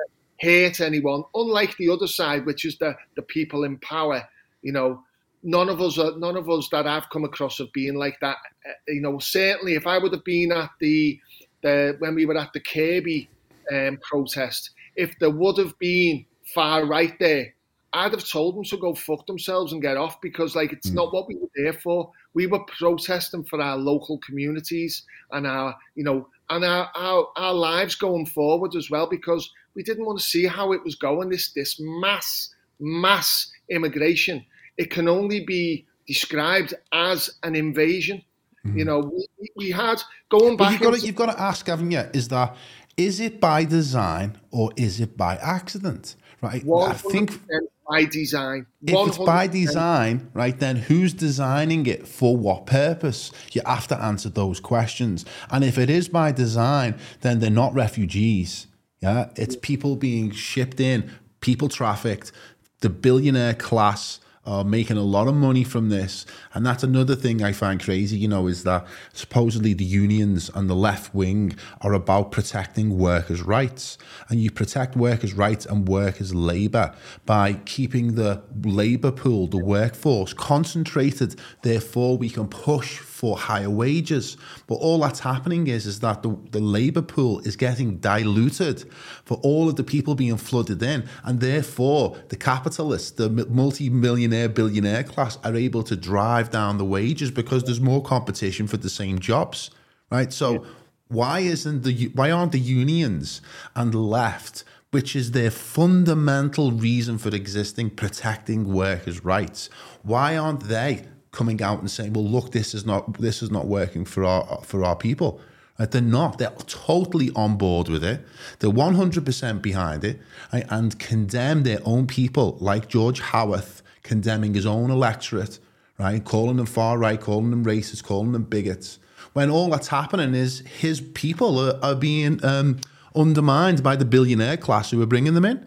[0.41, 4.29] hurt anyone, unlike the other side, which is the the people in power.
[4.63, 5.03] You know,
[5.43, 8.37] none of us are, none of us that I've come across have been like that.
[8.67, 11.19] Uh, you know, certainly if I would have been at the
[11.63, 13.29] the when we were at the Kirkby
[13.73, 16.25] um, protest, if there would have been
[16.55, 17.55] far right there,
[17.93, 20.95] I'd have told them to go fuck themselves and get off because like it's mm.
[20.95, 22.11] not what we were there for.
[22.35, 27.55] We were protesting for our local communities and our you know and our, our, our
[27.55, 29.49] lives going forward as well because
[29.81, 31.31] we didn't want to see how it was going.
[31.31, 34.45] This this mass mass immigration
[34.77, 38.23] it can only be described as an invasion.
[38.67, 38.79] Mm.
[38.79, 38.99] You know,
[39.39, 40.73] we, we, had going back.
[40.73, 42.05] You've got, to, you've got to ask, haven't you?
[42.13, 42.57] Is that
[42.99, 46.15] is it by design or is it by accident?
[46.43, 46.63] Right.
[46.67, 47.41] I think
[47.89, 48.67] by design.
[48.83, 53.33] If it's by design, right, then who's designing it for what purpose?
[53.53, 55.25] You have to answer those questions.
[55.51, 58.67] And if it is by design, then they're not refugees.
[59.01, 61.11] Yeah, it's people being shipped in,
[61.41, 62.33] people trafficked,
[62.81, 66.25] the billionaire class are making a lot of money from this.
[66.55, 70.69] And that's another thing I find crazy, you know, is that supposedly the unions and
[70.69, 73.99] the left wing are about protecting workers' rights.
[74.29, 76.95] And you protect workers' rights and workers' labour
[77.27, 81.39] by keeping the labour pool, the workforce, concentrated.
[81.63, 84.39] Therefore, we can push for higher wages.
[84.67, 88.91] But all that's happening is, is that the, the labour pool is getting diluted
[89.27, 91.07] for all of the people being flooded in.
[91.23, 96.85] And therefore, the capitalists, the multi millionaire, billionaire class are able to drive down the
[96.87, 99.71] wages because there's more competition for the same jobs.
[100.11, 100.33] Right.
[100.33, 100.69] So, yeah.
[101.09, 103.43] why isn't the why aren't the unions
[103.77, 109.71] and the left which is their fundamental reason for existing, protecting workers' rights.
[110.03, 113.67] Why aren't they coming out and saying, "Well, look, this is not this is not
[113.67, 115.41] working for our for our people."
[115.79, 116.37] Like they're not.
[116.37, 118.21] They're totally on board with it.
[118.59, 120.21] They're one hundred percent behind it,
[120.53, 120.67] right?
[120.69, 125.59] and condemn their own people, like George Howarth condemning his own electorate,
[125.99, 126.25] right?
[126.25, 128.99] Calling them far right, calling them racist, calling them bigots.
[129.33, 132.79] When all that's happening is his people are, are being um,
[133.15, 135.67] undermined by the billionaire class who are bringing them in.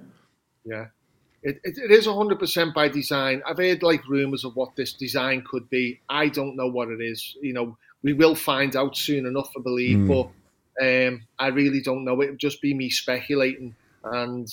[0.66, 0.88] Yeah,
[1.44, 3.42] it, it, it is 100% by design.
[3.46, 6.00] I've heard like rumors of what this design could be.
[6.10, 7.36] I don't know what it is.
[7.42, 10.08] You know, we will find out soon enough, I believe, mm.
[10.08, 10.30] but
[10.82, 12.22] um, I really don't know.
[12.22, 13.76] It would just be me speculating.
[14.04, 14.48] And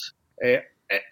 [0.44, 0.58] uh,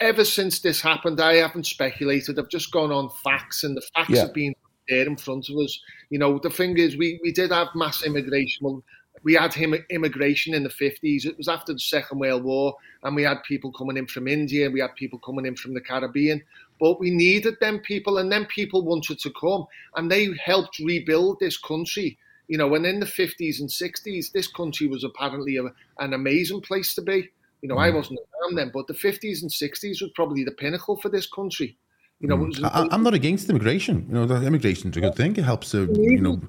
[0.00, 2.38] ever since this happened, I haven't speculated.
[2.38, 4.22] I've just gone on facts, and the facts yeah.
[4.22, 4.54] have been
[4.88, 5.80] there in front of us.
[6.10, 8.82] You know, the thing is, we, we did have mass immigration.
[9.22, 11.26] We had him immigration in the 50s.
[11.26, 14.70] It was after the Second World War, and we had people coming in from India,
[14.70, 16.42] we had people coming in from the Caribbean.
[16.80, 21.40] But we needed them people, and then people wanted to come, and they helped rebuild
[21.40, 22.18] this country.
[22.46, 25.64] You know, and in the 50s and 60s, this country was apparently a,
[25.98, 27.28] an amazing place to be.
[27.60, 27.82] You know, mm.
[27.82, 31.26] I wasn't around then, but the 50s and 60s was probably the pinnacle for this
[31.26, 31.76] country.
[32.20, 32.64] You know, mm.
[32.64, 34.04] I, am not against immigration.
[34.08, 35.36] You know, the immigration is a good thing.
[35.36, 36.40] It helps to you know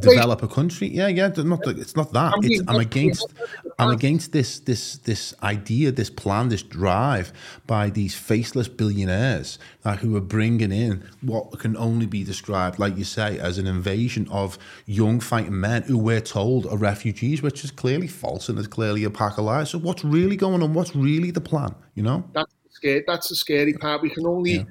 [0.00, 0.88] develop a country.
[0.88, 1.28] Yeah, yeah.
[1.36, 2.32] Not it's not that.
[2.38, 3.34] It's, I'm against.
[3.78, 7.34] I'm against this this this idea, this plan, this drive
[7.66, 12.96] by these faceless billionaires uh, who are bringing in what can only be described, like
[12.96, 17.62] you say, as an invasion of young fighting men who we're told are refugees, which
[17.62, 19.68] is clearly false and is clearly a pack of lies.
[19.68, 20.72] So what's really going on?
[20.72, 21.74] What's really the plan?
[21.94, 23.04] You know, that's scary.
[23.06, 24.00] That's the scary part.
[24.00, 24.52] We can only.
[24.52, 24.64] Yeah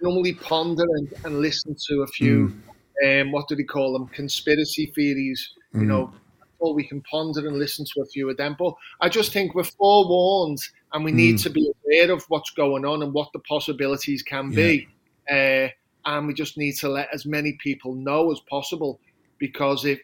[0.00, 2.54] normally ponder and, and listen to a few,
[3.02, 3.22] mm.
[3.22, 5.50] um, what do they call them, conspiracy theories.
[5.74, 5.80] Mm.
[5.80, 6.12] You know,
[6.58, 8.56] or we can ponder and listen to a few of them.
[8.58, 10.58] But I just think we're forewarned
[10.92, 11.42] and we need mm.
[11.44, 14.88] to be aware of what's going on and what the possibilities can be.
[15.30, 15.68] Uh,
[16.04, 18.98] and we just need to let as many people know as possible
[19.38, 20.00] because if,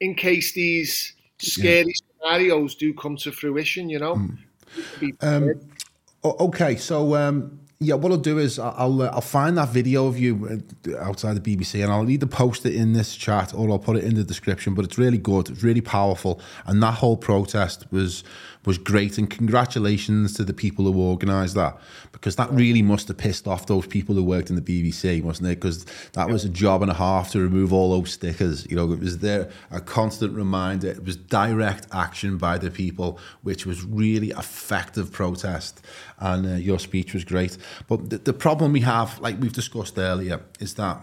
[0.00, 2.20] in case these scary yeah.
[2.20, 4.16] scenarios do come to fruition, you know.
[5.00, 5.22] Mm.
[5.22, 5.60] Um,
[6.24, 10.18] okay, so um, yeah, what I'll do is I'll uh, I'll find that video of
[10.18, 13.78] you uh, outside the BBC, and I'll either post it in this chat or I'll
[13.78, 14.74] put it in the description.
[14.74, 18.24] But it's really good, it's really powerful, and that whole protest was
[18.64, 19.18] was great.
[19.18, 21.78] And congratulations to the people who organised that,
[22.12, 25.48] because that really must have pissed off those people who worked in the BBC, wasn't
[25.48, 25.56] it?
[25.56, 28.66] Because that was a job and a half to remove all those stickers.
[28.70, 30.88] You know, it was there a constant reminder.
[30.88, 35.80] It was direct action by the people, which was really effective protest.
[36.18, 37.56] And uh, your speech was great.
[37.86, 41.00] But the, the problem we have, like we've discussed earlier, is that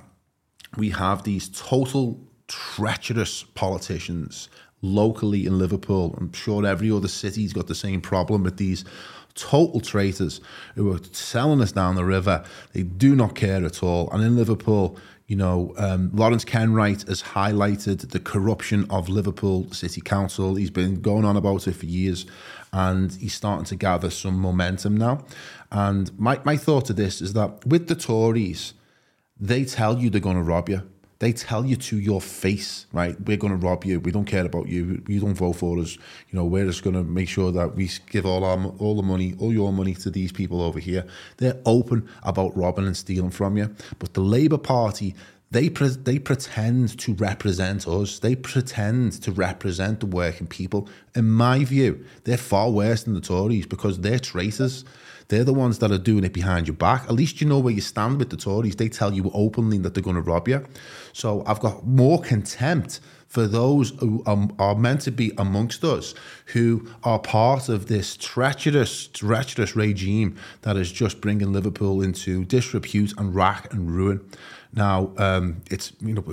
[0.78, 4.50] we have these total treacherous politicians
[4.86, 6.16] locally in Liverpool.
[6.18, 8.86] I'm sure every other city's got the same problem with these
[9.36, 10.40] total traitors
[10.76, 12.44] who are selling us down the river.
[12.74, 14.10] They do not care at all.
[14.12, 20.00] And in Liverpool, you know, um, Lawrence Kenwright has highlighted the corruption of Liverpool City
[20.00, 20.56] Council.
[20.56, 22.26] He's been going on about it for years
[22.72, 25.26] and he's starting to gather some momentum now.
[25.72, 28.74] And my, my thought of this is that with the Tories,
[29.40, 30.84] they tell you they're going to rob you.
[31.20, 33.16] They tell you to your face, right?
[33.22, 34.00] We're going to rob you.
[34.02, 35.02] We don't care about you.
[35.08, 35.96] You don't vote for us.
[35.96, 39.04] You know, we're just going to make sure that we give all our all the
[39.04, 41.06] money, all your money to these people over here.
[41.38, 43.74] They're open about robbing and stealing from you.
[43.98, 45.16] But the Labour Party,
[45.52, 48.20] they pre- they pretend to represent us.
[48.20, 50.90] They pretend to represent the working people.
[51.16, 54.84] In my view, they're far worse than the Tories because they're traitors.
[55.28, 57.04] They're the ones that are doing it behind your back.
[57.06, 58.76] At least you know where you stand with the Tories.
[58.76, 60.66] They tell you openly that they're going to rob you.
[61.14, 66.14] So I've got more contempt for those who are meant to be amongst us,
[66.48, 73.14] who are part of this treacherous, treacherous regime that is just bringing Liverpool into disrepute
[73.18, 74.22] and rack and ruin.
[74.72, 76.24] Now, um, it's you know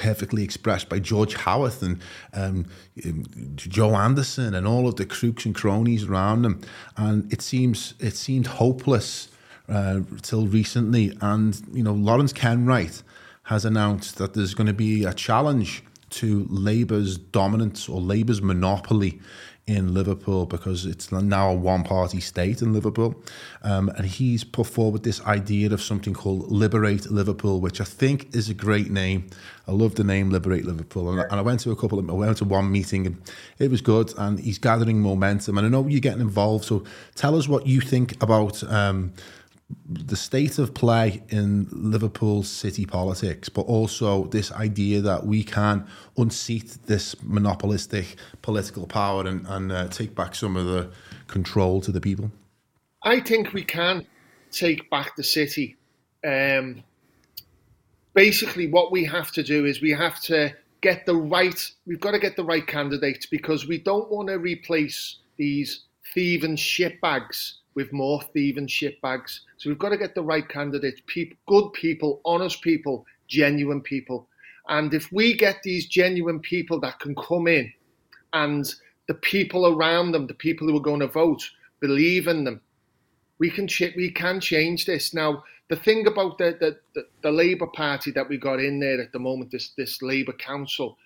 [0.00, 2.00] perfectly expressed by George Howarth and
[2.32, 2.64] um,
[3.54, 6.62] Joe Anderson and all of the crooks and cronies around them,
[6.96, 9.28] and it seems it seemed hopeless
[9.68, 11.16] uh, till recently.
[11.20, 13.02] And you know, Lawrence Kenwright
[13.44, 19.20] has announced that there's going to be a challenge to Labour's dominance or Labour's monopoly
[19.66, 23.14] in Liverpool because it's now a one party state in Liverpool.
[23.62, 28.34] Um, and he's put forward this idea of something called Liberate Liverpool, which I think
[28.34, 29.30] is a great name.
[29.68, 31.10] I love the name Liberate Liverpool.
[31.10, 33.70] And, and I went to a couple of, I went to one meeting and it
[33.70, 34.12] was good.
[34.18, 35.58] And he's gathering momentum.
[35.58, 36.64] And I know you're getting involved.
[36.64, 36.84] So
[37.14, 38.62] tell us what you think about.
[38.64, 39.12] Um,
[39.88, 45.86] the state of play in Liverpool city politics, but also this idea that we can
[46.16, 50.90] unseat this monopolistic political power and, and uh, take back some of the
[51.26, 52.30] control to the people?
[53.02, 54.06] I think we can
[54.50, 55.76] take back the city.
[56.24, 56.82] Um,
[58.14, 62.12] basically, what we have to do is we have to get the right, we've got
[62.12, 67.92] to get the right candidates because we don't want to replace these thieving shitbags with
[67.92, 69.40] more thieving shitbags.
[69.56, 74.28] So we've got to get the right candidates, people, good people, honest people, genuine people.
[74.68, 77.72] And if we get these genuine people that can come in
[78.32, 78.72] and
[79.08, 81.48] the people around them, the people who are going to vote,
[81.80, 82.60] believe in them,
[83.38, 85.14] we can ch- we can change this.
[85.14, 89.00] Now, the thing about the, the, the, the Labour Party that we got in there
[89.00, 90.98] at the moment, this this Labour Council,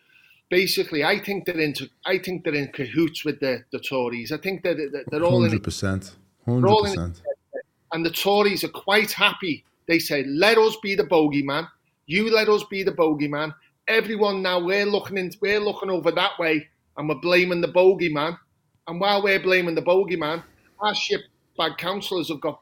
[0.51, 4.33] basically, I think they're into I think they're in cahoots with the, the Tories.
[4.33, 4.77] I think they're,
[5.11, 5.53] they're all 100%.
[5.53, 5.61] in
[6.47, 7.21] 100%.
[7.93, 9.65] And the Tories are quite happy.
[9.87, 11.69] They say, let us be the bogeyman.
[12.07, 13.55] You let us be the bogeyman.
[13.87, 18.39] Everyone now, we're looking in, we're looking over that way and we're blaming the bogeyman.
[18.87, 20.43] And while we're blaming the bogeyman,
[20.81, 22.61] our shipbag councillors have got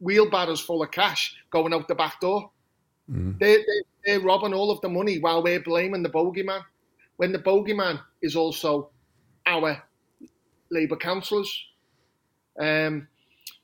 [0.00, 2.50] wheelbarrows full of cash going out the back door.
[3.10, 3.38] Mm.
[3.38, 6.62] They're, they're, they're robbing all of the money while we're blaming the bogeyman.
[7.16, 8.90] When the bogeyman is also
[9.46, 9.82] our
[10.70, 11.64] Labour councillors.
[12.58, 13.08] Um,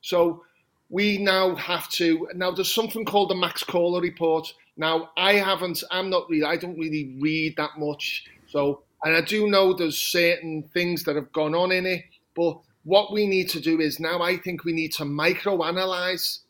[0.03, 0.45] so
[0.91, 4.53] we now have to now there's something called the Max Caller report.
[4.77, 8.27] Now I haven't I'm not really I don't really read that much.
[8.47, 12.05] So and I do know there's certain things that have gone on in it,
[12.37, 16.41] but what we need to do is now I think we need to micro analyze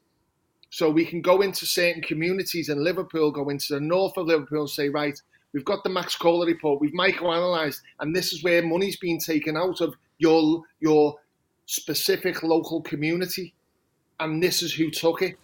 [0.71, 4.63] so we can go into certain communities in Liverpool, go into the north of Liverpool
[4.63, 5.21] and say, right,
[5.53, 9.57] we've got the Max Caller report, we've microanalyzed, and this is where money's being taken
[9.57, 11.17] out of your your
[11.73, 13.55] specific local community,
[14.21, 15.37] and this is who took it,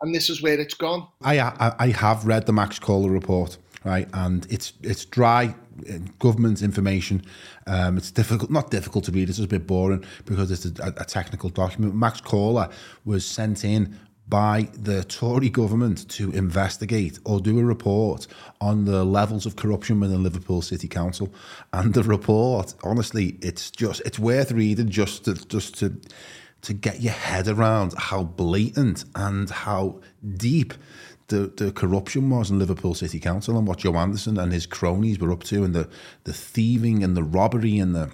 [0.00, 1.06] and this is where it's gone.
[1.22, 5.54] I I, I have read the Max Caller report, right, and it's it's dry
[5.88, 7.22] uh, government information.
[7.66, 9.28] Um, it's difficult, not difficult to read.
[9.28, 11.94] It's a bit boring because it's a, a technical document.
[11.94, 12.68] Max Caller
[13.04, 13.96] was sent in
[14.28, 18.26] by the Tory government to investigate or do a report
[18.60, 21.32] on the levels of corruption within Liverpool City Council.
[21.72, 25.98] And the report, honestly, it's just it's worth reading just to just to
[26.62, 30.00] to get your head around how blatant and how
[30.36, 30.74] deep
[31.28, 35.18] the, the corruption was in Liverpool City Council and what Joe Anderson and his cronies
[35.18, 35.88] were up to and the
[36.24, 38.10] the thieving and the robbery and the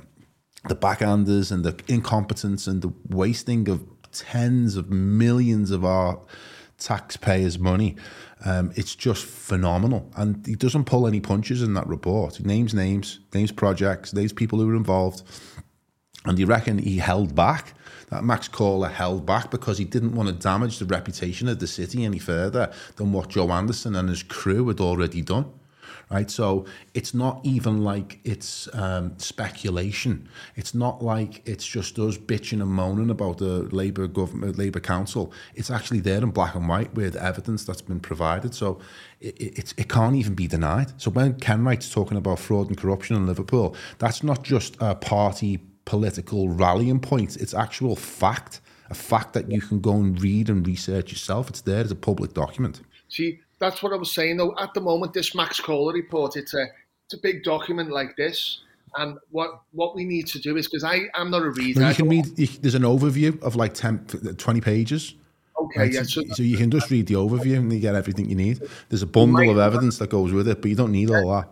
[0.68, 3.84] the backhanders and the incompetence and the wasting of
[4.14, 6.20] tens of millions of our
[6.78, 7.96] taxpayers' money.
[8.44, 10.10] Um, it's just phenomenal.
[10.16, 12.36] And he doesn't pull any punches in that report.
[12.36, 15.22] He names names, names projects, names people who were involved.
[16.26, 17.74] And you reckon he held back?
[18.10, 21.66] That Max Caller held back because he didn't want to damage the reputation of the
[21.66, 25.50] city any further than what Joe Anderson and his crew had already done.
[26.10, 26.30] Right?
[26.30, 30.28] So it's not even like it's um, speculation.
[30.54, 35.32] It's not like it's just us bitching and moaning about the Labour government, Labour Council.
[35.54, 38.54] It's actually there in black and white with evidence that's been provided.
[38.54, 38.80] So
[39.20, 41.00] it, it, it can't even be denied.
[41.00, 44.94] So when Ken Kenwright's talking about fraud and corruption in Liverpool, that's not just a
[44.94, 47.36] party political rallying point.
[47.36, 51.48] It's actual fact, a fact that you can go and read and research yourself.
[51.48, 52.80] It's there as a public document.
[53.08, 54.54] See, that's what I was saying though.
[54.58, 56.66] At the moment, this Max Caller report, it's a
[57.06, 58.60] it's a big document like this.
[58.96, 61.80] And what what we need to do is because I I'm not a reader.
[61.80, 62.38] No, you can read.
[62.38, 64.06] You, there's an overview of like 10,
[64.36, 65.14] 20 pages.
[65.58, 65.92] Okay, right?
[65.92, 66.02] yeah.
[66.02, 68.60] So, so, you can just read the overview and you get everything you need.
[68.88, 71.48] There's a bundle of evidence that goes with it, but you don't need all that.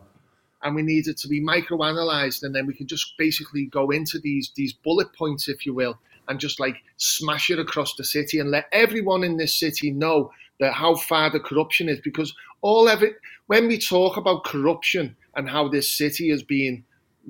[0.65, 4.19] And we need it to be micro-analyzed, and then we can just basically go into
[4.19, 5.99] these these bullet points, if you will,
[6.29, 10.31] and just like smash it across the city and let everyone in this city know
[10.63, 12.01] that how far the corruption is.
[12.01, 13.17] Because all of it,
[13.49, 16.85] when we talk about corruption and how this city has been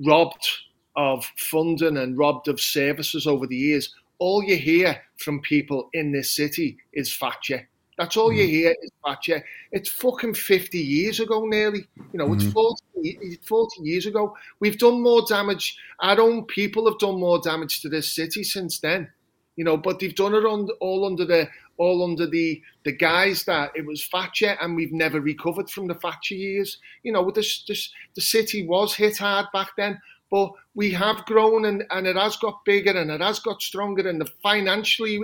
[0.05, 0.47] robbed
[0.95, 6.11] of funding and robbed of services over the years, all you hear from people in
[6.11, 7.67] this city is Thatcher.
[7.97, 8.37] That's all mm.
[8.37, 9.43] you hear is Thatcher.
[9.71, 11.87] It's fucking 50 years ago, nearly.
[12.11, 12.53] You know, it's mm.
[12.53, 14.35] 40, 40 years ago.
[14.59, 15.75] We've done more damage.
[15.99, 19.09] Our own people have done more damage to this city since then.
[19.55, 21.47] You know, but they've done it on, all under the
[21.77, 25.95] all under the the guise that it was Thatcher, and we've never recovered from the
[25.95, 26.77] Thatcher years.
[27.03, 29.99] You know, this, this the city was hit hard back then,
[30.29, 34.09] but we have grown and, and it has got bigger and it has got stronger
[34.09, 35.21] and financially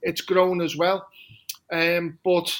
[0.00, 1.06] it's grown as well.
[1.70, 2.56] Um, but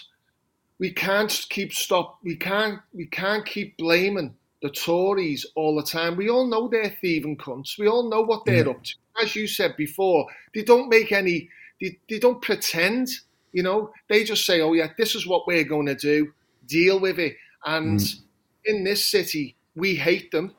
[0.78, 2.18] we can't keep stop.
[2.22, 6.16] We can't we can't keep blaming the Tories all the time.
[6.16, 7.78] We all know they're thieving cunts.
[7.78, 8.72] We all know what they're yeah.
[8.72, 8.95] up to.
[9.22, 11.49] As you said before, they don't make any.
[11.80, 13.09] They, they don't pretend.
[13.57, 16.32] You know, they just say, "Oh yeah, this is what we're going to do.
[16.66, 18.20] Deal with it." And mm.
[18.64, 20.54] in this city, we hate them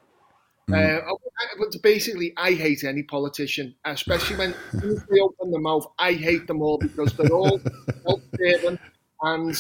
[0.70, 1.02] Mm.
[1.02, 1.14] Uh,
[1.60, 5.88] but basically, I hate any politician, especially when they open their mouth.
[5.98, 7.60] I hate them all because they're all
[8.04, 8.80] self-serving.
[9.22, 9.56] And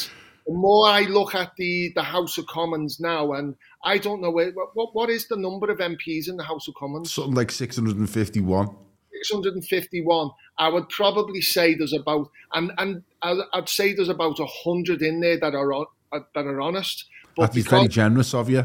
[0.45, 4.31] the more I look at the, the House of Commons now, and I don't know
[4.31, 7.13] where, what what is the number of MPs in the House of Commons?
[7.13, 8.75] Something like six hundred and fifty-one.
[9.23, 15.19] 651 i would probably say there's about and and i'd say there's about 100 in
[15.19, 17.05] there that are that are honest
[17.35, 18.63] but that's very generous of you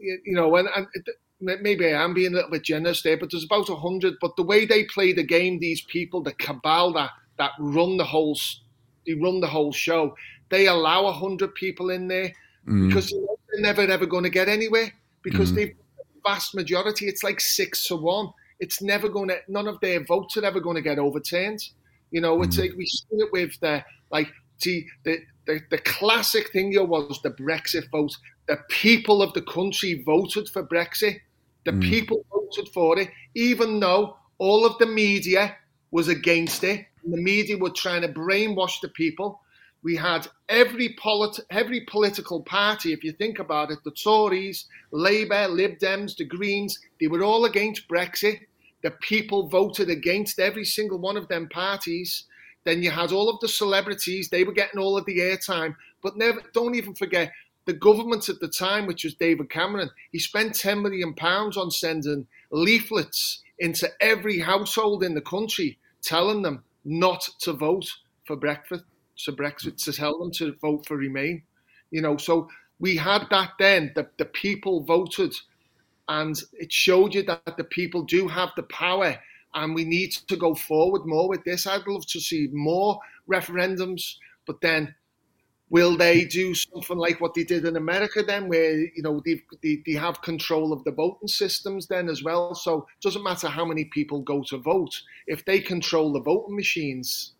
[0.00, 0.86] you know and, and
[1.40, 4.14] maybe I am being a little bit generous there, but there's about a hundred.
[4.20, 8.04] But the way they play the game, these people, the cabal that that run the
[8.04, 8.38] whole,
[9.06, 10.16] they run the whole show.
[10.50, 12.32] They allow a hundred people in there
[12.66, 12.88] mm.
[12.88, 14.92] because they're never ever going to get anywhere
[15.22, 15.56] because mm.
[15.56, 15.74] they
[16.24, 17.06] vast majority.
[17.06, 18.30] It's like six to one.
[18.60, 19.38] It's never going to.
[19.48, 21.60] None of their votes are ever going to get overturned.
[22.10, 22.60] You know, it's mm.
[22.60, 24.28] like we see it with the like
[24.58, 28.16] see the, the the classic thing here was the Brexit vote.
[28.46, 31.20] The people of the country voted for Brexit.
[31.64, 31.82] The mm.
[31.82, 35.56] people voted for it, even though all of the media
[35.90, 36.86] was against it.
[37.04, 39.40] the media were trying to brainwash the people.
[39.84, 45.46] We had every polit- every political party, if you think about it, the Tories, Labour,
[45.46, 48.40] Lib Dems, the Greens, they were all against Brexit.
[48.82, 52.24] The people voted against every single one of them parties.
[52.64, 55.76] Then you had all of the celebrities; they were getting all of the airtime.
[56.02, 57.30] But never, don't even forget,
[57.66, 61.70] the government at the time, which was David Cameron, he spent 10 million pounds on
[61.70, 67.90] sending leaflets into every household in the country, telling them not to vote
[68.26, 68.82] for Brexit,
[69.18, 71.42] to Brexit, to tell them to vote for Remain.
[71.90, 72.48] You know, so
[72.78, 73.92] we had that then.
[73.94, 75.34] The, the people voted,
[76.08, 79.16] and it showed you that the people do have the power,
[79.54, 81.66] and we need to go forward more with this.
[81.66, 82.98] I'd love to see more
[83.28, 84.14] referendums,
[84.46, 84.94] but then
[85.70, 89.42] Will they do something like what they did in America then, where you know they
[89.84, 92.54] they have control of the voting systems then as well?
[92.54, 94.94] So it doesn't matter how many people go to vote
[95.26, 97.32] if they control the voting machines.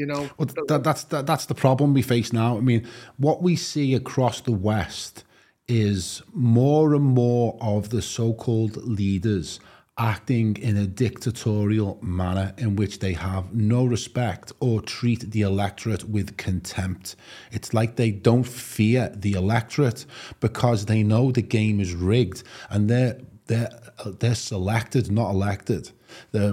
[0.00, 2.56] You know, well, that, that's that, that's the problem we face now.
[2.56, 2.88] I mean,
[3.18, 5.24] what we see across the West
[5.68, 9.60] is more and more of the so-called leaders
[9.98, 16.04] acting in a dictatorial manner in which they have no respect or treat the electorate
[16.08, 17.14] with contempt.
[17.52, 20.06] It's like they don't fear the electorate
[20.40, 23.68] because they know the game is rigged and they're they're
[24.20, 25.90] they're selected, not elected.
[26.30, 26.52] The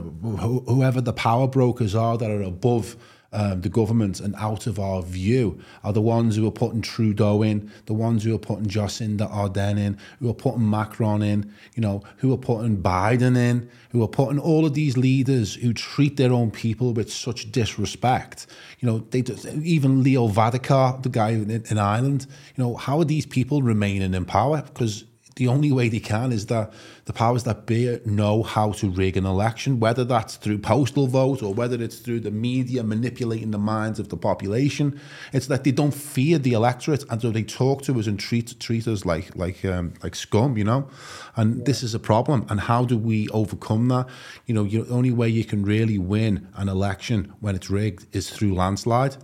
[0.68, 2.98] whoever the power brokers are that are above
[3.34, 7.42] um, the government and out of our view are the ones who are putting Trudeau
[7.42, 11.82] in, the ones who are putting Jacinda Ardern in, who are putting Macron in, you
[11.82, 16.16] know, who are putting Biden in, who are putting all of these leaders who treat
[16.18, 18.48] their own people with such disrespect.
[18.80, 19.24] You know, they
[19.62, 22.28] even Leo Varadkar, the guy in, in Ireland.
[22.56, 24.62] You know, how are these people remaining in power?
[24.62, 25.04] Because
[25.36, 26.74] the only way they can is that
[27.08, 31.42] the powers that be know how to rig an election, whether that's through postal vote
[31.42, 35.00] or whether it's through the media manipulating the minds of the population.
[35.32, 38.60] It's that they don't fear the electorate, and so they talk to us and treat
[38.60, 40.90] treat us like like um, like scum, you know.
[41.38, 41.64] And yeah.
[41.64, 42.46] this is a problem.
[42.50, 44.08] And how do we overcome that?
[44.46, 48.30] You know, the only way you can really win an election when it's rigged is
[48.30, 49.16] through landslide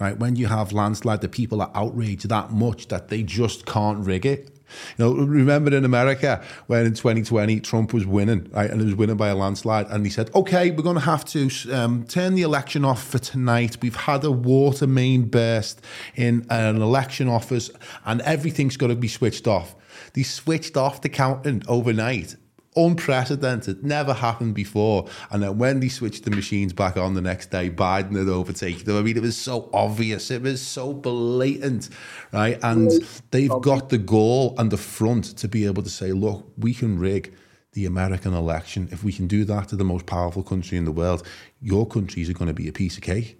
[0.00, 0.18] right?
[0.18, 4.26] When you have landslide, the people are outraged that much that they just can't rig
[4.26, 4.50] it.
[4.98, 8.94] You know, remember in America when in 2020 Trump was winning, right, and he was
[8.94, 12.34] winning by a landslide, and he said, "Okay, we're going to have to um, turn
[12.34, 13.76] the election off for tonight.
[13.80, 15.80] We've had a water main burst
[16.14, 17.70] in an election office,
[18.04, 19.74] and everything's got to be switched off."
[20.14, 22.36] They switched off the counting overnight
[22.76, 25.06] unprecedented, never happened before.
[25.30, 28.84] And then when they switched the machines back on the next day, Biden had overtaken
[28.84, 28.96] them.
[28.96, 31.90] I mean, it was so obvious, it was so blatant,
[32.32, 32.58] right?
[32.62, 32.90] And
[33.30, 36.98] they've got the goal and the front to be able to say, look, we can
[36.98, 37.34] rig
[37.72, 38.88] the American election.
[38.90, 41.26] If we can do that to the most powerful country in the world,
[41.60, 43.38] your countries are going to be a piece of cake.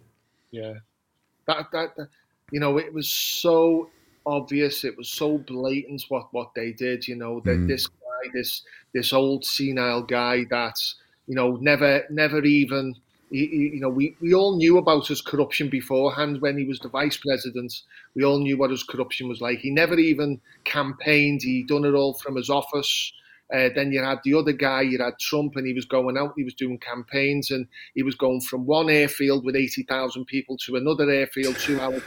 [0.51, 0.75] Yeah.
[1.47, 2.09] That, that, that
[2.51, 3.91] you know, it was so
[4.25, 7.69] obvious, it was so blatant what, what they did, you know, that mm.
[7.69, 7.89] this
[8.33, 8.63] this
[8.93, 10.77] this old senile guy that
[11.27, 12.95] you know never never even
[13.31, 17.17] you know we, we all knew about his corruption beforehand when he was the vice
[17.17, 17.73] president.
[18.15, 19.61] We all knew what his corruption was like.
[19.61, 21.41] He never even campaigned.
[21.43, 23.13] He done it all from his office.
[23.53, 26.33] Uh, then you had the other guy, you had Trump, and he was going out,
[26.37, 30.77] he was doing campaigns, and he was going from one airfield with 80,000 people to
[30.77, 32.03] another airfield, two hours,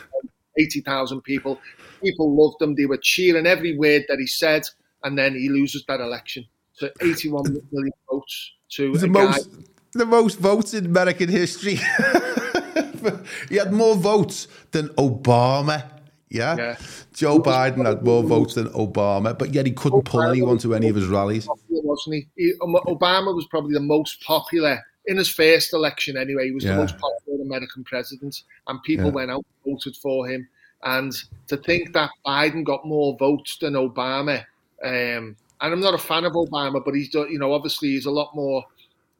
[0.57, 1.59] 80,000 people.
[2.03, 4.63] People loved him, they were cheering every word that he said,
[5.05, 6.45] and then he loses that election
[6.79, 9.63] to 81 million votes to the most guy.
[9.93, 11.75] the most votes in American history.
[13.49, 15.89] he had more votes than Obama.
[16.29, 16.57] Yeah?
[16.57, 16.75] yeah.
[17.13, 20.73] Joe Biden had more votes than Obama, but yet he couldn't Obama pull anyone to
[20.73, 21.47] any of his rallies.
[21.69, 22.27] Wasn't he?
[22.35, 22.53] he?
[22.61, 26.45] Um, Obama was probably the most popular in his first election anyway.
[26.45, 26.71] He was yeah.
[26.71, 29.11] the most popular American president, and people yeah.
[29.11, 30.47] went out and voted for him.
[30.83, 31.13] And
[31.47, 34.45] to think that Biden got more votes than Obama,
[34.85, 38.11] um, and I'm not a fan of Obama, but he's you know obviously he's a
[38.11, 38.63] lot more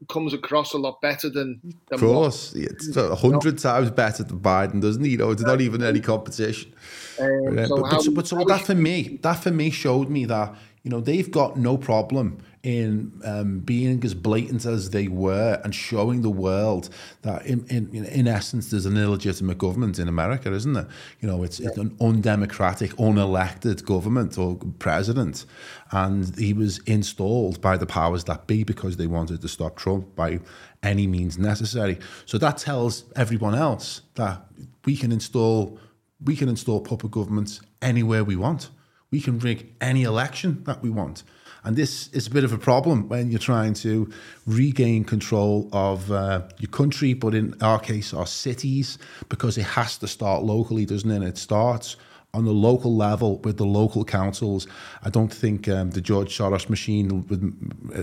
[0.08, 1.60] comes across a lot better than.
[1.88, 5.12] than of course, what, it's a hundred times better than Biden, doesn't he?
[5.12, 6.72] You know, it's not even any competition.
[7.18, 10.54] Um, so but, but, but so that for me, that for me showed me that
[10.86, 15.74] you know they've got no problem in um, being as blatant as they were and
[15.74, 16.88] showing the world
[17.22, 20.86] that in, in, in essence there's an illegitimate government in America, isn't there?
[21.20, 21.70] You know, it's, yeah.
[21.70, 25.44] it's an undemocratic, unelected government or president,
[25.90, 30.14] and he was installed by the powers that be because they wanted to stop Trump
[30.14, 30.38] by
[30.84, 31.98] any means necessary.
[32.26, 34.40] So that tells everyone else that
[34.84, 35.80] we can install
[36.22, 38.70] we can install puppet governments anywhere we want.
[39.10, 41.22] We can rig any election that we want.
[41.66, 44.08] And this is a bit of a problem when you're trying to
[44.46, 48.98] regain control of uh, your country, but in our case, our cities,
[49.28, 51.26] because it has to start locally, doesn't it?
[51.26, 51.96] It starts
[52.36, 54.68] on the local level with the local councils.
[55.02, 57.42] I don't think um, the George Soros machine, with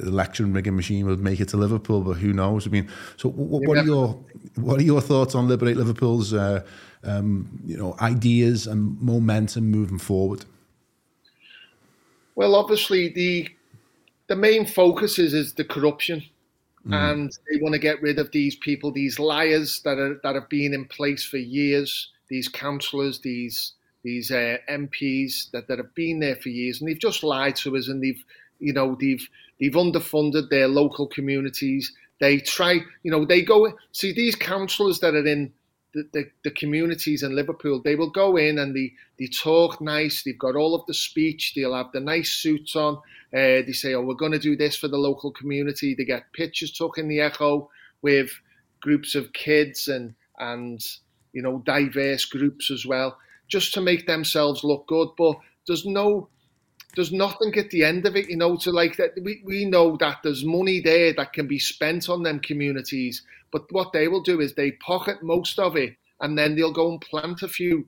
[0.05, 2.67] election rigging machine, would make it to Liverpool, but who knows?
[2.67, 4.19] I mean, so what, what are your
[4.55, 6.63] what are your thoughts on Liberate Liverpool's uh,
[7.03, 10.45] um, you know ideas and momentum moving forward?
[12.35, 13.49] Well, obviously the
[14.27, 16.23] the main focus is is the corruption,
[16.87, 16.93] mm.
[16.93, 20.49] and they want to get rid of these people, these liars that are that have
[20.49, 23.73] been in place for years, these councillors, these
[24.03, 27.77] these uh, MPs that, that have been there for years, and they've just lied to
[27.77, 28.23] us, and they've
[28.59, 29.27] you know they've
[29.59, 31.93] they've underfunded their local communities.
[32.19, 35.51] They try, you know, they go see these councillors that are in
[35.93, 40.23] the, the, the, communities in Liverpool, they will go in and they, they talk nice.
[40.23, 41.53] They've got all of the speech.
[41.55, 42.95] They'll have the nice suits on.
[43.33, 45.93] Uh, they say, oh, we're going to do this for the local community.
[45.93, 47.69] They get pictures took in the Echo
[48.01, 48.31] with
[48.81, 50.83] groups of kids and, and
[51.31, 53.17] you know, diverse groups as well,
[53.47, 55.09] just to make themselves look good.
[55.17, 55.37] But
[55.67, 56.29] there's no
[56.95, 59.11] there's nothing at the end of it, you know, to like that.
[59.21, 63.71] We, we know that there's money there that can be spent on them communities, but
[63.71, 67.01] what they will do is they pocket most of it, and then they'll go and
[67.01, 67.87] plant a few,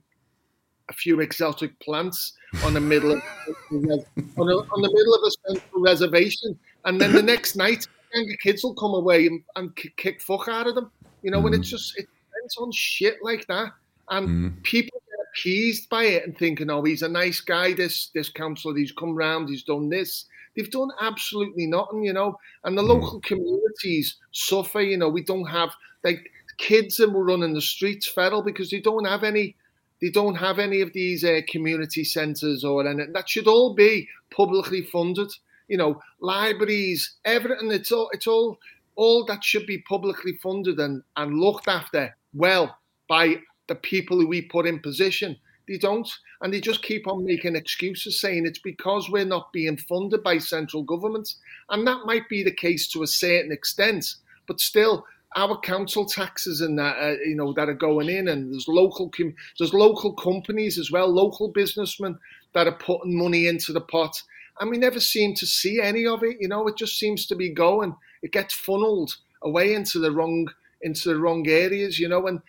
[0.88, 2.32] a few exotic plants
[2.64, 3.22] on the middle of
[3.70, 8.36] on, a, on the middle of a central reservation, and then the next night, the
[8.42, 10.90] kids will come away and, and kick fuck out of them,
[11.22, 11.42] you know.
[11.42, 11.46] Mm.
[11.46, 13.72] And it's just it's spent on shit like that,
[14.10, 14.62] and mm.
[14.62, 15.00] people
[15.36, 17.72] appeased by it and thinking, "Oh, he's a nice guy.
[17.72, 22.38] This this councillor, he's come round, he's done this." They've done absolutely nothing, you know.
[22.64, 22.88] And the mm.
[22.88, 24.80] local communities suffer.
[24.80, 25.70] You know, we don't have
[26.02, 29.56] like kids that were running the streets feral because they don't have any
[30.00, 33.12] they don't have any of these uh, community centres or anything.
[33.12, 35.30] That should all be publicly funded.
[35.68, 37.72] You know, libraries, everything.
[37.72, 38.58] It's all, it's all,
[38.94, 42.78] all that should be publicly funded and, and looked after well
[43.08, 43.36] by
[43.68, 45.36] the people who we put in position.
[45.68, 46.08] They don't,
[46.40, 50.38] and they just keep on making excuses, saying it's because we're not being funded by
[50.38, 51.36] central governments.
[51.70, 54.14] and that might be the case to a certain extent.
[54.46, 55.04] But still,
[55.34, 59.10] our council taxes and that uh, you know that are going in, and there's local
[59.10, 62.18] com- there's local companies as well, local businessmen
[62.54, 64.22] that are putting money into the pot,
[64.60, 66.36] and we never seem to see any of it.
[66.40, 67.94] You know, it just seems to be going.
[68.22, 70.48] It gets funneled away into the wrong
[70.80, 71.98] into the wrong areas.
[71.98, 72.40] You know, and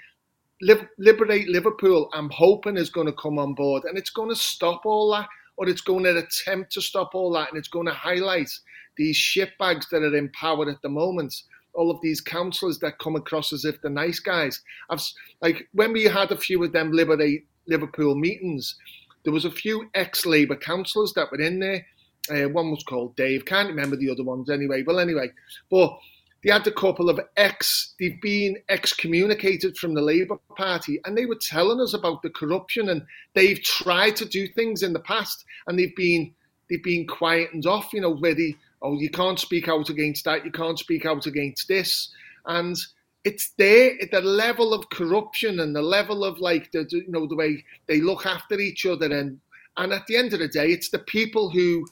[0.62, 2.10] liberate Liverpool.
[2.14, 5.28] I'm hoping is going to come on board, and it's going to stop all that,
[5.58, 8.50] or it's going to attempt to stop all that, and it's going to highlight
[8.98, 11.34] these shitbags that are in power at the moment
[11.78, 14.62] all of these councillors that come across as if they're nice guys.
[14.90, 15.02] I've
[15.42, 18.76] like when we had a few of them Liberate Liverpool meetings,
[19.24, 21.86] there was a few ex-Labour councillors that were in there.
[22.30, 23.46] Uh, one was called Dave.
[23.46, 24.84] Can't remember the other ones anyway.
[24.84, 25.32] Well, anyway,
[25.70, 25.98] but
[26.44, 27.94] they had a couple of ex.
[28.00, 32.90] They've been excommunicated from the Labour Party, and they were telling us about the corruption,
[32.90, 36.34] and they've tried to do things in the past, and they've been
[36.70, 37.94] they've been quietened off.
[37.94, 41.26] You know, where they oh, you can't speak out against that, you can't speak out
[41.26, 42.10] against this.
[42.46, 42.76] And
[43.24, 47.36] it's there, the level of corruption and the level of like, the, you know, the
[47.36, 49.12] way they look after each other.
[49.12, 49.40] And,
[49.76, 51.88] and at the end of the day, it's the people who,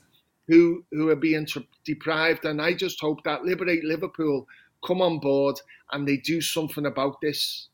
[0.47, 1.47] who, who are being
[1.83, 2.45] deprived.
[2.45, 4.47] And I just hope that Liberate Liverpool
[4.85, 5.59] come on board
[5.91, 7.69] and they do something about this.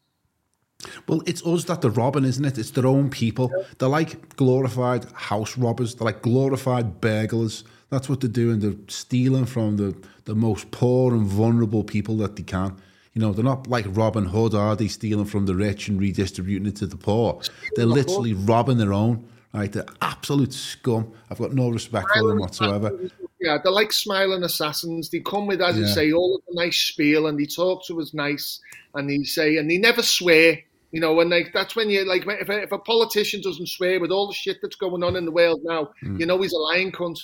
[1.08, 2.58] Well, it's us that they're robbing, isn't it?
[2.58, 3.52] It's their own people.
[3.78, 5.96] They're like glorified house robbers.
[5.96, 7.64] They're like glorified burglars.
[7.90, 8.60] That's what they're doing.
[8.60, 9.96] They're stealing from the,
[10.26, 12.78] the most poor and vulnerable people that they can.
[13.14, 14.88] You know, they're not like Robin Hood, are they?
[14.88, 17.42] Stealing from the rich and redistributing it to the poor.
[17.76, 19.28] They're literally robbing their own.
[19.54, 21.12] Right, they're absolute scum.
[21.30, 22.98] I've got no respect for them whatsoever.
[23.42, 25.10] Yeah, they're like smiling assassins.
[25.10, 25.82] They come with, as yeah.
[25.82, 28.62] you say, all of the nice spiel, and they talk to us nice,
[28.94, 30.60] and they say, and they never swear.
[30.92, 34.00] You know, and like that's when you like if a, if a politician doesn't swear
[34.00, 36.20] with all the shit that's going on in the world now, mm.
[36.20, 37.18] you know he's a lying cunt.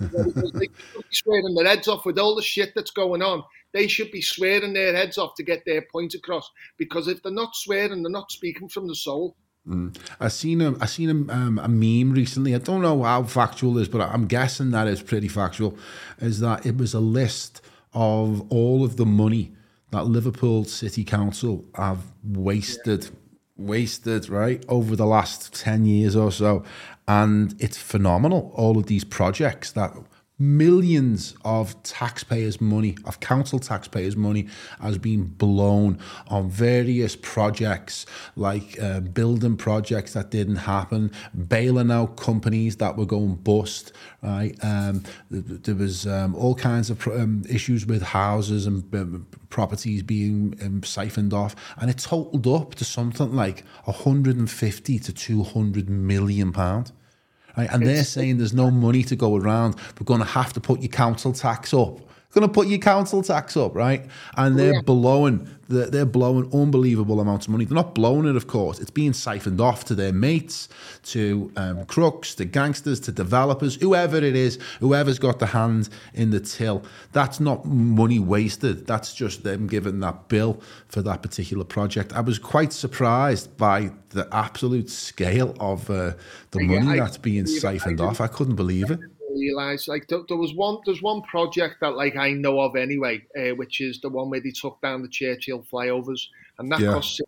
[0.00, 0.68] they should be
[1.12, 3.44] swearing their heads off with all the shit that's going on.
[3.72, 6.50] They should be swearing their heads off to get their point across.
[6.78, 9.36] Because if they're not swearing, they're not speaking from the soul.
[9.66, 9.96] Mm.
[10.18, 12.54] I seen a I seen a, um, a meme recently.
[12.54, 15.78] I don't know how factual it is, but I'm guessing that is pretty factual.
[16.20, 17.60] Is that it was a list
[17.94, 19.52] of all of the money
[19.90, 23.10] that Liverpool City Council have wasted, yeah.
[23.56, 26.64] wasted, right, over the last 10 years or so.
[27.06, 29.92] And it's phenomenal, all of these projects that
[30.42, 34.48] millions of taxpayers' money, of council taxpayers' money,
[34.80, 41.12] has been blown on various projects, like uh, building projects that didn't happen,
[41.48, 43.92] bailing out companies that were going bust.
[44.22, 50.02] Right, um, there was um, all kinds of um, issues with houses and um, properties
[50.02, 56.52] being um, siphoned off, and it totaled up to something like 150 to 200 million
[56.52, 56.92] pound.
[57.56, 57.68] Right?
[57.70, 59.76] And they're saying there's no money to go around.
[59.98, 61.98] We're going to have to put your council tax up.
[62.32, 64.06] Going to put your council tax up, right?
[64.36, 64.80] And they're yeah.
[64.80, 67.64] blowing they're, they're blowing unbelievable amounts of money.
[67.64, 68.78] They're not blowing it, of course.
[68.78, 70.68] It's being siphoned off to their mates,
[71.04, 76.30] to um, crooks, to gangsters, to developers, whoever it is, whoever's got the hand in
[76.30, 76.82] the till.
[77.12, 78.86] That's not money wasted.
[78.86, 82.12] That's just them giving that bill for that particular project.
[82.12, 86.12] I was quite surprised by the absolute scale of uh,
[86.50, 88.20] the money I that's being siphoned off.
[88.20, 89.00] I couldn't believe it
[89.34, 93.22] realize like there, there, was one there's one project that like I know of anyway,
[93.38, 96.20] uh, which is the one where they took down the Churchill flyovers,
[96.58, 96.92] and that yeah.
[96.92, 97.20] cost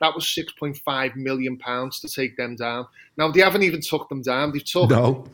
[0.00, 2.86] that was six point five million pounds to take them down.
[3.16, 5.26] Now they haven't even took them down; they've took no.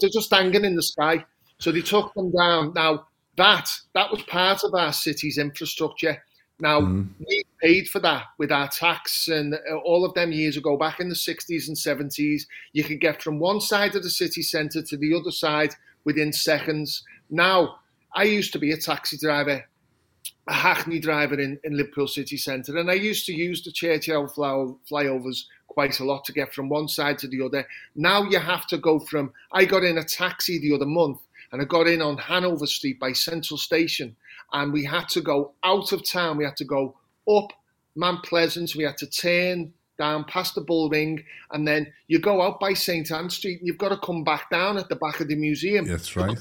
[0.00, 1.24] They're just hanging in the sky.
[1.58, 2.72] So they took them down.
[2.74, 6.22] Now that that was part of our city's infrastructure.
[6.60, 7.08] Now, mm.
[7.18, 10.98] we paid for that with our tax and uh, all of them years ago, back
[10.98, 12.42] in the 60s and 70s.
[12.72, 16.32] You could get from one side of the city centre to the other side within
[16.32, 17.04] seconds.
[17.30, 17.76] Now,
[18.14, 19.64] I used to be a taxi driver,
[20.48, 24.26] a Hackney driver in, in Liverpool city centre, and I used to use the Churchill
[24.26, 27.66] flyovers quite a lot to get from one side to the other.
[27.94, 31.62] Now you have to go from, I got in a taxi the other month and
[31.62, 34.14] I got in on Hanover Street by Central Station
[34.52, 36.36] and we had to go out of town.
[36.36, 36.96] We had to go
[37.28, 37.52] up
[37.96, 38.74] Mount Pleasant.
[38.74, 42.74] We had to turn down past the Bull Ring, and then you go out by
[42.74, 45.36] St Anne Street, and you've got to come back down at the back of the
[45.36, 45.86] museum.
[45.86, 46.38] That's right.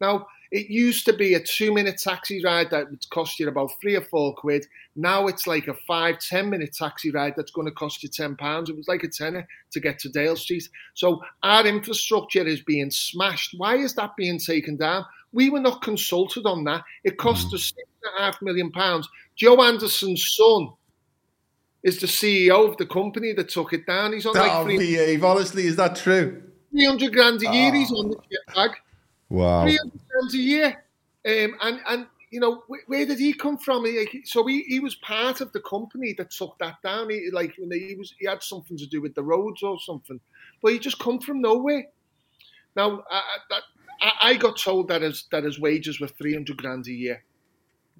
[0.00, 3.70] Now, it used to be a two minute taxi ride that would cost you about
[3.80, 4.66] three or four quid.
[4.96, 8.36] Now it's like a five, ten minute taxi ride that's going to cost you ten
[8.36, 8.68] pounds.
[8.68, 10.68] It was like a tenner to get to Dale Street.
[10.94, 13.54] So our infrastructure is being smashed.
[13.56, 15.04] Why is that being taken down?
[15.32, 16.82] We were not consulted on that.
[17.04, 17.54] It cost mm.
[17.54, 19.08] us six and a half million pounds.
[19.36, 20.70] Joe Anderson's son
[21.82, 24.12] is the CEO of the company that took it down.
[24.12, 26.42] He's on that like three, honestly, is that true?
[26.72, 27.74] 300 grand a year oh.
[27.74, 28.70] he's on the jet bag.
[29.28, 29.62] Wow.
[29.62, 30.66] 300 grand a year.
[31.26, 33.84] Um, and, and, you know, where, where did he come from?
[33.84, 37.10] He, so he, he was part of the company that took that down.
[37.10, 40.20] He, like, he, was, he had something to do with the roads or something.
[40.62, 41.86] But he just come from nowhere.
[42.76, 43.60] Now, I, I,
[44.00, 47.22] I got told that his, that his wages were 300 grand a year.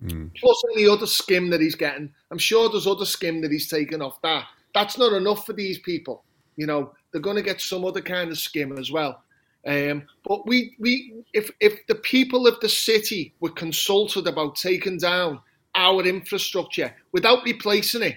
[0.02, 0.34] Mm.
[0.36, 2.12] Plus any other skim that he's getting.
[2.30, 4.44] I'm sure there's other skim that he's taken off that.
[4.74, 6.24] That's not enough for these people.
[6.56, 9.22] You know, they're going to get some other kind of skim as well.
[9.66, 14.96] Um, but we, we, if if the people of the city were consulted about taking
[14.96, 15.40] down
[15.74, 18.16] our infrastructure without replacing it,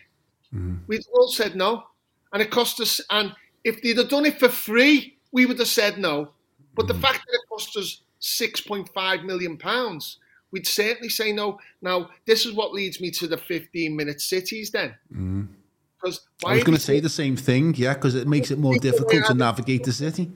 [0.55, 0.79] mm.
[0.88, 1.84] we'd all said no,
[2.31, 3.01] and it cost us.
[3.09, 3.34] And
[3.65, 6.29] if they'd have done it for free, we would have said no.
[6.76, 10.17] But the fact that it cost us six point five million pounds,
[10.51, 11.59] we'd certainly say no.
[11.82, 14.71] Now, this is what leads me to the fifteen minute cities.
[14.71, 14.95] Then.
[15.13, 15.47] Mm.
[16.01, 18.78] Because I was going to say the same thing, yeah, because it makes it more
[18.78, 20.32] difficult to navigate the city.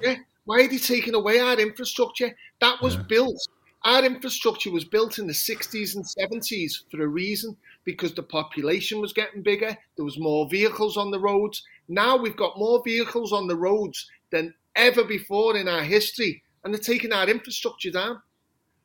[0.00, 2.34] Yeah, why are they taking away our infrastructure?
[2.60, 3.02] That was yeah.
[3.02, 3.38] built.
[3.84, 9.00] Our infrastructure was built in the 60s and 70s for a reason because the population
[9.00, 9.76] was getting bigger.
[9.96, 11.64] There was more vehicles on the roads.
[11.88, 16.72] Now we've got more vehicles on the roads than ever before in our history, and
[16.72, 18.20] they're taking our infrastructure down.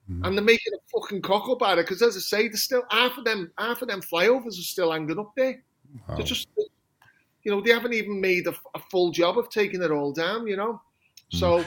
[0.09, 0.25] Mm.
[0.25, 2.83] And they're making a fucking cock up at it because, as I say, there's still
[2.89, 3.51] half of them.
[3.57, 5.61] Half of them flyovers are still hanging up there.
[6.07, 6.15] Wow.
[6.15, 6.47] They're just,
[7.43, 10.47] you know, they haven't even made a, a full job of taking it all down.
[10.47, 10.81] You know,
[11.29, 11.65] so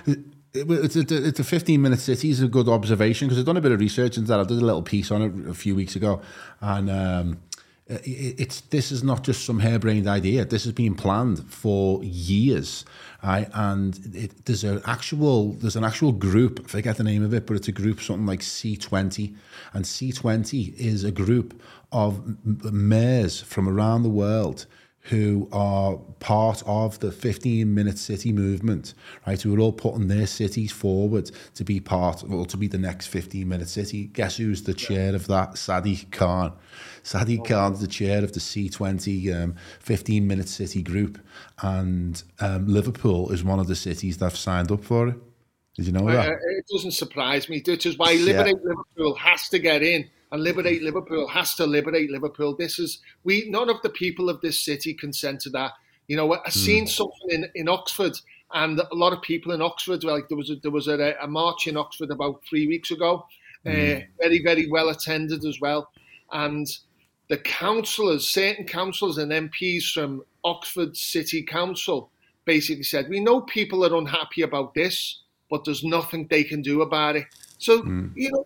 [0.54, 3.60] it's a, it's a 15 minute city is a good observation because I've done a
[3.60, 4.40] bit of research into that.
[4.40, 6.22] I did a little piece on it a few weeks ago,
[6.60, 7.42] and um,
[7.90, 10.44] Uh, it's this is not just some harebrained idea.
[10.44, 12.84] This has been planned for years,
[13.24, 13.48] right?
[13.52, 16.60] And it, there's an actual there's an actual group.
[16.64, 19.34] I forget the name of it, but it's a group something like C20,
[19.72, 21.60] and C20 is a group
[21.90, 24.66] of mayors from around the world
[25.04, 28.94] who are part of the 15 minute city movement,
[29.26, 29.40] right?
[29.40, 33.06] Who are all putting their cities forward to be part, or to be the next
[33.06, 34.04] 15 minute city.
[34.08, 35.52] Guess who's the chair of that?
[35.52, 36.52] Sadiq Khan.
[37.02, 37.44] Sadiq oh.
[37.44, 41.18] Khan's the chair of the C20 um, 15 minute city group,
[41.62, 45.16] and um, Liverpool is one of the cities that have signed up for it.
[45.76, 46.28] Did you know that?
[46.28, 48.70] Uh, it doesn't surprise me, which is why Liberate yeah.
[48.70, 52.56] Liverpool has to get in and liberate Liverpool has to liberate Liverpool.
[52.56, 55.72] This is we none of the people of this city consent to that.
[56.08, 56.88] You know, I've seen mm.
[56.88, 58.12] something in, in Oxford,
[58.52, 60.04] and a lot of people in Oxford.
[60.04, 63.26] Like there was a, there was a, a march in Oxford about three weeks ago,
[63.64, 64.02] mm.
[64.02, 65.90] uh, very very well attended as well,
[66.32, 66.66] and
[67.28, 72.10] the councillors, certain councillors and MPs from Oxford City Council,
[72.44, 76.82] basically said, "We know people are unhappy about this, but there's nothing they can do
[76.82, 77.26] about it."
[77.58, 78.10] So mm.
[78.16, 78.44] you know,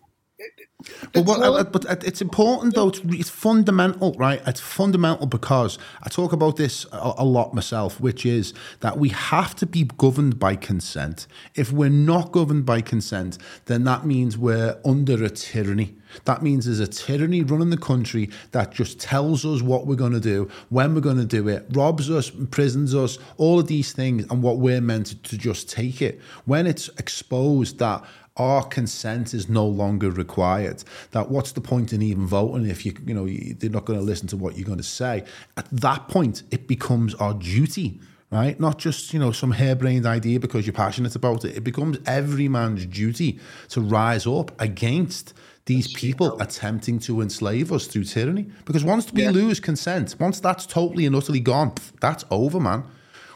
[1.13, 2.89] but what, uh, but it's important though.
[2.89, 4.41] It's, it's, fundamental, right?
[4.45, 9.09] It's fundamental because I talk about this a, a, lot myself, which is that we
[9.09, 11.27] have to be governed by consent.
[11.55, 15.95] If we're not governed by consent, then that means we're under a tyranny.
[16.25, 20.13] That means there's a tyranny running the country that just tells us what we're going
[20.13, 23.91] to do, when we're going to do it, robs us, imprisons us, all of these
[23.91, 26.21] things, and what we're meant to, to just take it.
[26.45, 28.03] When it's exposed that
[28.37, 30.83] our consent is no longer required.
[31.11, 34.05] That what's the point in even voting if you you know they're not going to
[34.05, 35.23] listen to what you're going to say?
[35.57, 37.99] At that point, it becomes our duty.
[38.31, 41.55] Right, not just you know some harebrained idea because you're passionate about it.
[41.55, 45.33] It becomes every man's duty to rise up against
[45.65, 48.47] these people attempting to enslave us through tyranny.
[48.65, 49.31] Because once we yeah.
[49.31, 52.83] lose consent, once that's totally and utterly gone, that's over, man.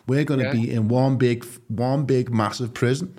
[0.08, 0.54] We're going to yeah.
[0.54, 3.16] be in one big, one big, massive prison.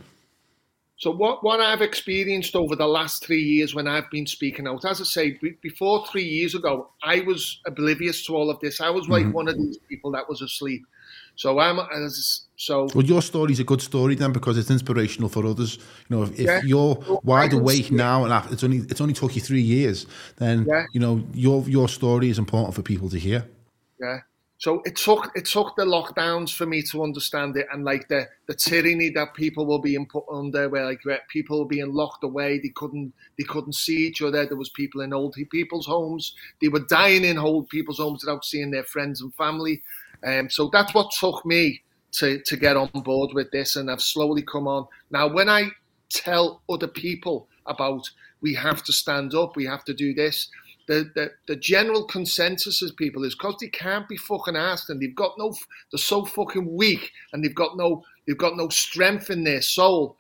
[1.01, 4.85] So what, what I've experienced over the last three years when I've been speaking out,
[4.85, 8.83] as I say, before three years ago, I was oblivious to all of this.
[8.83, 9.33] I was like mm-hmm.
[9.33, 10.83] one of these people that was asleep.
[11.37, 12.87] So I'm as so.
[12.95, 15.79] Well, your story is a good story then because it's inspirational for others.
[16.11, 16.61] You know, if, if yeah.
[16.63, 20.05] you're wide awake now and it's only it's only took you three years,
[20.37, 20.85] then yeah.
[20.93, 23.47] you know your your story is important for people to hear.
[23.99, 24.19] Yeah.
[24.61, 28.29] So it took it took the lockdowns for me to understand it, and like the
[28.47, 32.25] the tyranny that people were being put under, where like where people were being locked
[32.25, 34.45] away, they couldn't they couldn't see each other.
[34.45, 38.45] There was people in old people's homes, they were dying in old people's homes without
[38.45, 39.81] seeing their friends and family.
[40.27, 41.81] Um, so that's what took me
[42.13, 44.87] to to get on board with this, and I've slowly come on.
[45.11, 45.71] Now, when I
[46.11, 48.11] tell other people about
[48.43, 50.51] we have to stand up, we have to do this
[50.91, 55.01] the, the, the general consensus of people is because they can't be fucking asked and
[55.01, 55.55] they've got no
[55.93, 60.17] they're so fucking weak and they've got no they've got no strength in their soul.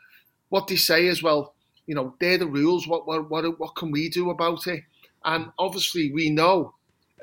[0.48, 1.54] What they say is, well,
[1.86, 2.86] you know, they're the rules.
[2.86, 4.84] What what what, what can we do about it?
[5.24, 6.74] And obviously, we know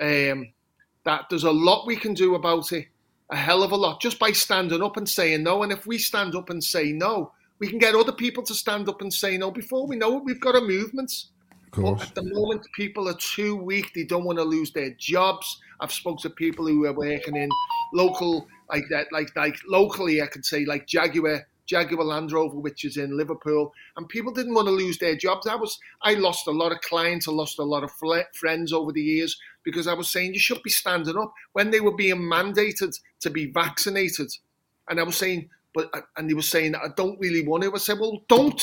[0.01, 0.51] um,
[1.05, 2.87] that there's a lot we can do about it.
[3.29, 5.63] A hell of a lot just by standing up and saying no.
[5.63, 8.89] And if we stand up and say no, we can get other people to stand
[8.89, 9.51] up and say no.
[9.51, 11.13] Before we know it, we've got a movement.
[11.71, 13.93] But at the moment, people are too weak.
[13.93, 15.59] They don't want to lose their jobs.
[15.79, 17.49] I've spoken to people who are working in
[17.93, 20.21] local, like that, like like locally.
[20.21, 24.53] I could say like Jaguar, Jaguar Land Rover, which is in Liverpool, and people didn't
[24.55, 25.47] want to lose their jobs.
[25.47, 27.27] I was, I lost a lot of clients.
[27.27, 27.91] I lost a lot of
[28.33, 31.81] friends over the years because I was saying you should be standing up when they
[31.81, 34.31] were being mandated to be vaccinated,
[34.89, 37.73] and I was saying, but uh, and they were saying I don't really want to.
[37.73, 38.61] I said, well, don't.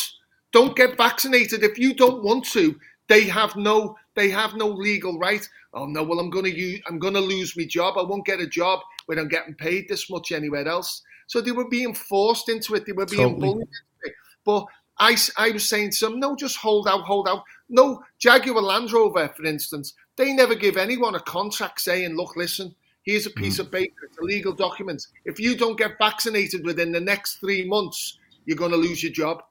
[0.53, 2.79] Don't get vaccinated if you don't want to
[3.09, 5.47] they have no they have no legal right.
[5.73, 7.99] Oh no, well I'm gonna use I'm gonna lose my job.
[7.99, 11.03] I won't get a job when I'm getting paid this much anywhere else.
[11.27, 12.87] So they were being forced into it.
[12.87, 13.41] They were being totally.
[13.41, 14.15] bullied into it.
[14.45, 14.67] But
[14.99, 17.43] I, I was saying to them, no, just hold out, hold out.
[17.69, 22.75] No, Jaguar Land Rover, for instance, they never give anyone a contract saying, look, listen,
[23.03, 23.61] here's a piece mm.
[23.61, 25.07] of paper, it's a legal document.
[25.25, 29.13] If you don't get vaccinated within the next three months, you're going to lose your
[29.13, 29.43] job.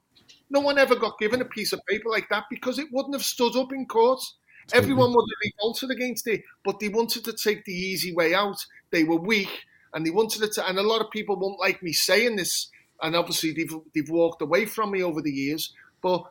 [0.53, 3.23] No one ever got given a piece of paper like that because it wouldn't have
[3.23, 4.23] stood up in court.
[4.71, 8.63] Everyone would have revolted against it, but they wanted to take the easy way out.
[8.91, 9.49] They were weak,
[9.93, 10.67] and they wanted it to.
[10.69, 12.69] And a lot of people won't like me saying this,
[13.01, 15.73] and obviously they've they've walked away from me over the years.
[16.01, 16.23] But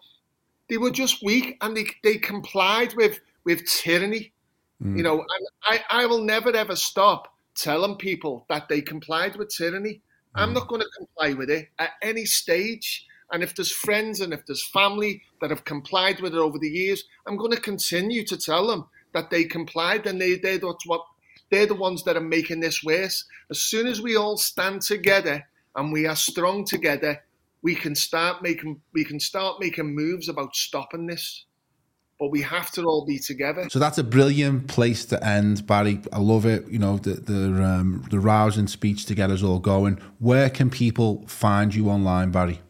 [0.71, 4.33] they were just weak, and they they complied with with tyranny.
[4.83, 4.97] Mm.
[4.97, 9.55] You know, and I I will never ever stop telling people that they complied with
[9.55, 10.01] tyranny.
[10.37, 10.43] Mm.
[10.43, 13.07] I'm not going to comply with it at any stage.
[13.33, 16.69] And if there's friends and if there's family that have complied with it over the
[16.69, 21.05] years, I'm going to continue to tell them that they complied and they, they're, what,
[21.51, 23.25] they're the ones that are making this worse.
[23.51, 27.23] As soon as we all stand together and we are strong together,
[27.63, 31.45] we can start making we can start making moves about stopping this.
[32.19, 33.69] But we have to all be together.
[33.69, 36.01] So that's a brilliant place to end, Barry.
[36.13, 36.69] I love it.
[36.69, 39.99] You know the the um, the rousing speech to get us all going.
[40.19, 42.61] Where can people find you online, Barry?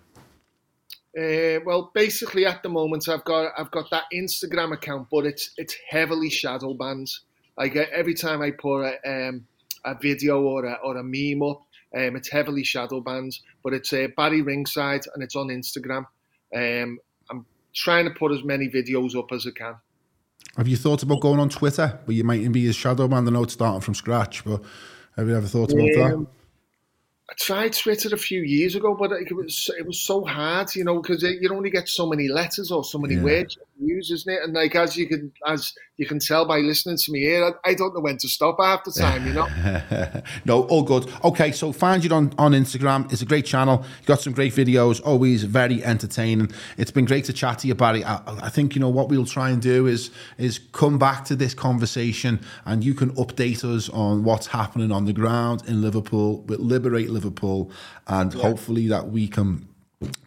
[1.17, 5.51] Uh, well, basically, at the moment, I've got I've got that Instagram account, but it's
[5.59, 7.11] it's heavily shadow banned.
[7.59, 9.47] Like every time I put a, um,
[9.85, 11.63] a video or a, or a meme up,
[11.95, 13.39] um, it's heavily shadow banned.
[13.63, 16.07] But it's uh, Barry Ringside, and it's on Instagram.
[16.55, 16.99] Um,
[17.31, 17.45] I'm
[17.75, 19.75] trying to put as many videos up as I can.
[20.57, 23.29] Have you thought about going on Twitter, where you might be a shadow banned?
[23.29, 24.63] I know it's starting from scratch, but
[25.17, 26.27] have you ever thought about that?
[27.33, 30.85] I tried Twitter a few years ago, but it was it was so hard, you
[30.85, 33.22] know, because you only get so many letters or so many yeah.
[33.22, 34.43] words use, isn't it?
[34.43, 37.70] And like as you can as you can tell by listening to me here, I,
[37.70, 40.23] I don't know when to stop half the time, you know.
[40.45, 41.11] no, all good.
[41.25, 43.12] Okay, so find you on on Instagram.
[43.12, 43.85] It's a great channel.
[44.01, 45.01] You got some great videos.
[45.05, 46.53] Always very entertaining.
[46.77, 48.05] It's been great to chat to you, Barry.
[48.05, 51.37] I, I think you know what we'll try and do is is come back to
[51.37, 56.43] this conversation, and you can update us on what's happening on the ground in Liverpool
[56.43, 57.70] with Liberate Liverpool,
[58.07, 58.43] and yeah.
[58.43, 59.68] hopefully that we can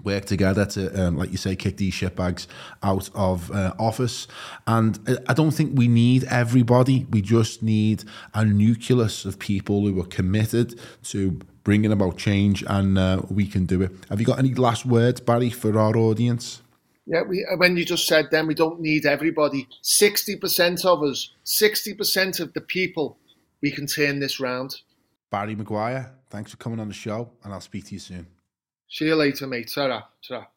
[0.03, 2.47] work together to, um, like you say, kick these shitbags
[2.84, 4.28] out of uh, office.
[4.67, 7.05] And I don't think we need everybody.
[7.09, 8.03] We just need
[8.34, 13.65] a nucleus of people who are committed to bringing about change, and uh, we can
[13.65, 13.91] do it.
[14.09, 16.61] Have you got any last words, Barry, for our audience?
[17.07, 19.67] Yeah, we, when you just said then we don't need everybody.
[19.84, 23.17] 60% of us, 60% of the people,
[23.61, 24.82] we can turn this round.
[25.30, 28.28] Barry Maguire, thanks for coming on the show, and I'll speak to you soon.
[28.88, 29.72] See you later, mate.
[29.74, 30.55] ta